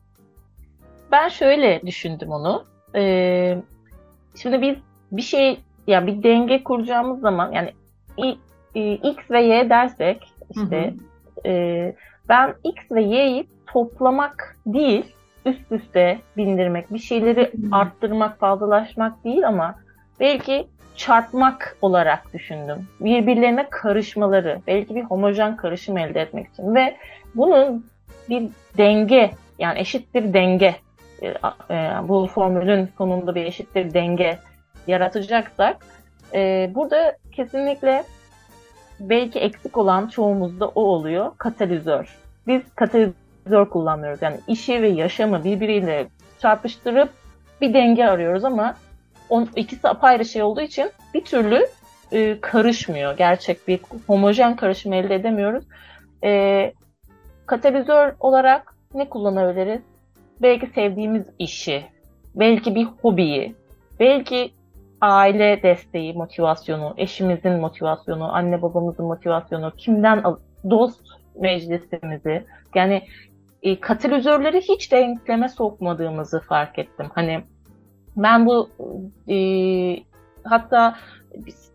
Ben 1.11 1.27
şöyle 1.27 1.81
düşündüm 1.81 2.29
onu. 2.29 2.63
Ee, 2.95 3.57
şimdi 4.35 4.61
biz 4.61 4.75
bir 5.11 5.21
şey 5.21 5.49
ya 5.49 5.57
yani 5.87 6.07
bir 6.07 6.23
denge 6.23 6.63
kuracağımız 6.63 7.19
zaman 7.19 7.51
yani 7.51 7.73
X 9.03 9.31
ve 9.31 9.41
Y 9.41 9.69
dersek 9.69 10.33
işte 10.55 10.93
hı 11.43 11.49
hı. 11.49 11.49
E, 11.49 11.95
ben 12.29 12.55
X 12.63 12.75
ve 12.91 13.01
Y'yi 13.03 13.47
toplamak 13.67 14.57
değil 14.65 15.15
üst 15.45 15.71
üste 15.71 16.19
bindirmek, 16.37 16.93
bir 16.93 16.99
şeyleri 16.99 17.41
hı. 17.41 17.75
arttırmak, 17.75 18.39
fazlalaşmak 18.39 19.23
değil 19.23 19.47
ama 19.47 19.75
belki 20.19 20.67
çarpmak 20.95 21.77
olarak 21.81 22.33
düşündüm. 22.33 22.87
Birbirlerine 22.99 23.69
karışmaları, 23.69 24.61
belki 24.67 24.95
bir 24.95 25.03
homojen 25.03 25.55
karışım 25.55 25.97
elde 25.97 26.21
etmek 26.21 26.47
için 26.47 26.75
ve 26.75 26.95
bunun 27.35 27.85
bir 28.29 28.43
denge 28.77 29.31
yani 29.59 29.79
eşittir 29.79 30.33
denge 30.33 30.75
e, 31.25 31.73
e, 31.73 32.07
bu 32.07 32.27
formülün 32.27 32.89
sonunda 32.97 33.35
bir 33.35 33.45
eşittir 33.45 33.93
denge 33.93 34.39
yaratacaksak 34.87 35.77
e, 36.33 36.71
burada 36.75 37.17
kesinlikle 37.31 38.03
belki 38.99 39.39
eksik 39.39 39.77
olan 39.77 40.07
çoğumuzda 40.07 40.67
o 40.67 40.81
oluyor. 40.81 41.31
Katalizör. 41.37 42.17
Biz 42.47 42.61
katalizör 42.75 43.69
kullanmıyoruz. 43.69 44.21
Yani 44.21 44.39
işi 44.47 44.81
ve 44.81 44.87
yaşamı 44.87 45.43
birbiriyle 45.43 46.07
çarpıştırıp 46.39 47.09
bir 47.61 47.73
denge 47.73 48.05
arıyoruz 48.05 48.43
ama 48.43 48.75
on, 49.29 49.49
ikisi 49.55 49.87
apayrı 49.87 50.25
şey 50.25 50.43
olduğu 50.43 50.61
için 50.61 50.91
bir 51.13 51.25
türlü 51.25 51.67
e, 52.11 52.41
karışmıyor. 52.41 53.17
Gerçek 53.17 53.67
bir 53.67 53.79
homojen 54.07 54.55
karışım 54.55 54.93
elde 54.93 55.15
edemiyoruz. 55.15 55.65
E, 56.23 56.73
katalizör 57.45 58.15
olarak 58.19 58.75
ne 58.93 59.09
kullanabiliriz? 59.09 59.81
Belki 60.41 60.67
sevdiğimiz 60.67 61.27
işi, 61.39 61.85
belki 62.35 62.75
bir 62.75 62.85
hobiyi, 63.01 63.55
belki 63.99 64.51
aile 65.01 65.63
desteği, 65.63 66.13
motivasyonu, 66.13 66.93
eşimizin 66.97 67.53
motivasyonu, 67.53 68.35
anne 68.35 68.61
babamızın 68.61 69.05
motivasyonu, 69.05 69.71
kimden 69.77 70.23
dost 70.69 71.01
meclisimizi 71.35 72.43
yani 72.75 73.01
e, 73.63 73.79
katalizörleri 73.79 74.61
hiç 74.61 74.91
denkleme 74.91 75.49
sokmadığımızı 75.49 76.39
fark 76.39 76.79
ettim. 76.79 77.05
Hani 77.13 77.43
ben 78.17 78.45
bu 78.45 78.69
e, 79.29 79.37
hatta 80.43 80.95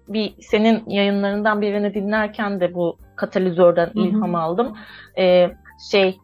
bir 0.08 0.34
senin 0.40 0.84
yayınlarından 0.86 1.60
birini 1.60 1.94
dinlerken 1.94 2.60
de 2.60 2.74
bu 2.74 2.96
katalizörden 3.16 3.90
ilham 3.94 4.34
aldım. 4.34 4.76
E, 5.18 5.50
şey 5.90 6.18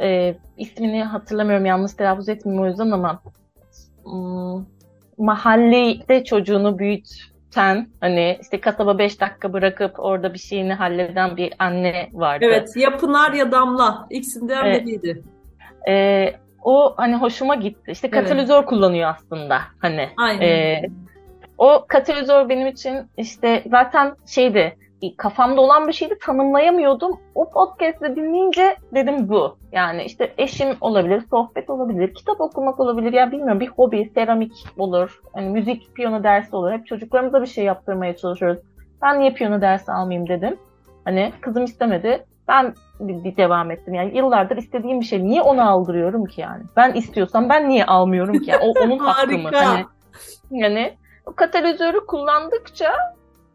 e, 0.00 0.34
ismini 0.56 1.04
hatırlamıyorum 1.04 1.66
yanlış 1.66 1.92
telaffuz 1.92 2.28
etmeyeyim 2.28 2.64
o 2.64 2.66
yüzden 2.66 2.90
ama 2.90 3.22
hmm, 4.04 4.64
mahallede 5.18 6.24
çocuğunu 6.24 6.78
büyüten 6.78 7.88
hani 8.00 8.38
işte 8.42 8.60
kasaba 8.60 8.98
5 8.98 9.20
dakika 9.20 9.52
bırakıp 9.52 9.92
orada 9.98 10.34
bir 10.34 10.38
şeyini 10.38 10.74
halleden 10.74 11.36
bir 11.36 11.52
anne 11.58 12.08
vardı. 12.12 12.44
Evet 12.48 12.76
ya 12.76 12.96
Pınar 12.96 13.32
ya 13.32 13.52
Damla 13.52 14.06
ikisinden 14.10 14.64
evet. 14.64 14.86
biriydi. 14.86 15.22
Ee, 15.88 16.34
o 16.62 16.94
hani 16.96 17.16
hoşuma 17.16 17.54
gitti. 17.54 17.90
İşte 17.90 18.10
katalizör 18.10 18.58
evet. 18.58 18.66
kullanıyor 18.66 19.10
aslında 19.10 19.60
hani. 19.78 20.08
Aynen. 20.16 20.42
E, 20.42 20.82
o 21.58 21.84
katalizör 21.88 22.48
benim 22.48 22.66
için 22.66 22.98
işte 23.16 23.64
zaten 23.70 24.14
şeydi 24.26 24.76
kafamda 25.16 25.60
olan 25.60 25.88
bir 25.88 25.92
şeydi 25.92 26.18
tanımlayamıyordum. 26.18 27.20
O 27.34 27.50
podcast'ı 27.50 28.16
dinleyince 28.16 28.76
dedim 28.94 29.28
bu. 29.28 29.56
Yani 29.72 30.04
işte 30.04 30.34
eşim 30.38 30.68
olabilir, 30.80 31.22
sohbet 31.30 31.70
olabilir, 31.70 32.14
kitap 32.14 32.40
okumak 32.40 32.80
olabilir 32.80 33.12
ya 33.12 33.32
bilmiyorum 33.32 33.60
bir 33.60 33.68
hobi, 33.68 34.10
seramik 34.14 34.52
olur, 34.78 35.20
yani 35.36 35.48
müzik, 35.48 35.94
piyano 35.94 36.22
dersi 36.22 36.56
olur. 36.56 36.72
Hep 36.72 36.86
çocuklarımıza 36.86 37.42
bir 37.42 37.46
şey 37.46 37.64
yaptırmaya 37.64 38.16
çalışıyoruz. 38.16 38.58
Ben 39.02 39.20
niye 39.20 39.32
piyano 39.32 39.60
dersi 39.60 39.92
almayayım 39.92 40.28
dedim. 40.28 40.56
Hani 41.04 41.32
kızım 41.40 41.64
istemedi. 41.64 42.24
Ben 42.48 42.74
bir, 43.00 43.36
devam 43.36 43.70
ettim. 43.70 43.94
Yani 43.94 44.16
yıllardır 44.16 44.56
istediğim 44.56 45.00
bir 45.00 45.04
şey. 45.04 45.24
Niye 45.24 45.42
onu 45.42 45.70
aldırıyorum 45.70 46.24
ki 46.24 46.40
yani? 46.40 46.62
Ben 46.76 46.92
istiyorsam 46.92 47.48
ben 47.48 47.68
niye 47.68 47.84
almıyorum 47.86 48.38
ki? 48.38 48.50
Yani 48.50 48.62
o 48.64 48.84
onun 48.84 48.98
hakkı 49.06 49.38
mı? 49.38 49.50
Hani, 49.52 49.84
yani 50.50 50.94
katalizörü 51.36 52.06
kullandıkça 52.06 52.92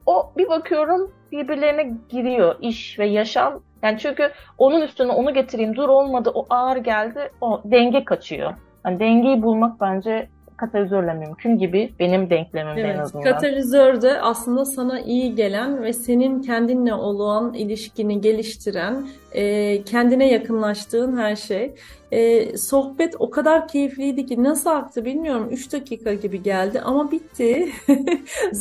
o 0.06 0.32
bir 0.38 0.50
bakıyorum 0.50 1.12
birbirlerine 1.32 1.94
giriyor 2.10 2.56
iş 2.62 3.00
ve 3.00 3.06
yaşam. 3.06 3.64
Yani 3.84 3.98
çünkü 4.00 4.32
onun 4.58 4.82
üstüne 4.82 5.12
onu 5.12 5.34
getireyim 5.34 5.76
dur 5.76 5.90
olmadı 5.90 6.32
o 6.34 6.46
ağır 6.50 6.78
geldi 6.78 7.32
o 7.42 7.62
denge 7.66 8.06
kaçıyor. 8.06 8.54
Yani 8.86 9.00
dengeyi 9.00 9.42
bulmak 9.42 9.82
bence 9.82 10.30
katalizörle 10.58 11.14
mümkün 11.14 11.58
gibi 11.58 11.94
benim 12.00 12.30
denklemim 12.30 12.78
evet, 12.78 12.96
en 12.96 13.00
azından. 13.00 13.24
Katalizör 13.24 14.02
de 14.02 14.22
aslında 14.22 14.66
sana 14.66 15.00
iyi 15.00 15.36
gelen 15.36 15.84
ve 15.84 15.94
senin 15.94 16.42
kendinle 16.42 16.94
olan 16.94 17.54
ilişkini 17.54 18.22
geliştiren, 18.22 19.08
e, 19.32 19.84
kendine 19.84 20.32
yakınlaştığın 20.32 21.18
her 21.18 21.36
şey. 21.36 21.76
E, 22.12 22.58
sohbet 22.58 23.16
o 23.20 23.30
kadar 23.30 23.68
keyifliydi 23.68 24.26
ki 24.26 24.44
nasıl 24.44 24.70
aktı 24.70 25.06
bilmiyorum. 25.06 25.48
3 25.52 25.74
dakika 25.74 26.14
gibi 26.14 26.44
geldi 26.44 26.82
ama 26.82 27.12
bitti. 27.12 27.70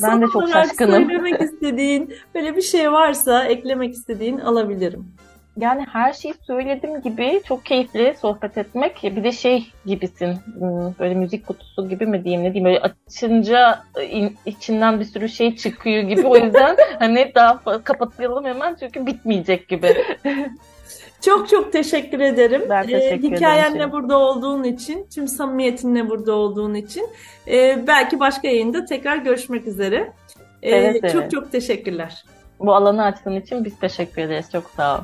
ben 0.03 0.23
de 0.23 0.27
çok 0.33 0.49
şaşkınım. 0.49 0.93
Söylemek 0.93 1.41
istediğin 1.41 2.15
böyle 2.35 2.57
bir 2.57 2.63
şey 2.63 2.93
varsa 2.93 3.45
eklemek 3.45 3.95
istediğin 3.95 4.39
alabilirim. 4.39 5.07
Yani 5.57 5.87
her 5.93 6.13
şeyi 6.13 6.35
söylediğim 6.47 7.03
gibi 7.03 7.43
çok 7.45 7.65
keyifli 7.65 8.15
sohbet 8.21 8.59
etmek. 8.59 9.03
Bir 9.03 9.25
de 9.25 9.33
şey 9.33 9.67
gibisin 9.87 10.37
hmm, 10.59 10.95
böyle 10.99 11.15
müzik 11.15 11.47
kutusu 11.47 11.89
gibi 11.89 12.07
mi 12.07 12.25
diyeyim 12.25 12.45
ne 12.45 12.55
diyeyim 12.55 12.65
böyle 12.65 12.81
açınca 12.81 13.81
içinden 14.47 15.01
bir 15.01 15.05
sürü 15.05 15.29
şey 15.29 15.57
çıkıyor 15.57 16.03
gibi. 16.03 16.27
O 16.27 16.37
yüzden 16.37 16.77
hani 16.99 17.33
daha 17.35 17.83
kapatayalım 17.85 18.45
hemen 18.45 18.77
çünkü 18.81 19.07
bitmeyecek 19.07 19.69
gibi. 19.69 19.95
Çok 21.25 21.49
çok 21.49 21.73
teşekkür 21.73 22.21
ederim. 22.21 22.63
Ben 22.71 22.87
teşekkür 22.87 23.33
ee, 23.33 23.37
hikayenle 23.37 23.77
ederim. 23.77 23.93
burada 23.93 24.19
olduğun 24.19 24.65
için, 24.65 25.07
tüm 25.15 25.29
samimiyetinle 25.29 26.09
burada 26.09 26.33
olduğun 26.33 26.75
için. 26.75 27.09
Ee, 27.49 27.85
belki 27.87 28.21
başka 28.21 28.49
yayında 28.49 28.85
tekrar 28.85 29.17
görüşmek 29.17 29.67
üzere. 29.67 30.13
Ee, 30.63 30.71
evet, 30.71 30.97
evet. 31.01 31.13
Çok 31.13 31.31
çok 31.31 31.53
teşekkürler. 31.53 32.25
Bu 32.61 32.75
alanı 32.75 33.05
açtığın 33.05 33.37
için 33.37 33.65
biz 33.65 33.79
teşekkür 33.79 34.23
ederiz. 34.23 34.47
Çok 34.53 34.71
sağ 34.77 34.99
ol. 34.99 35.01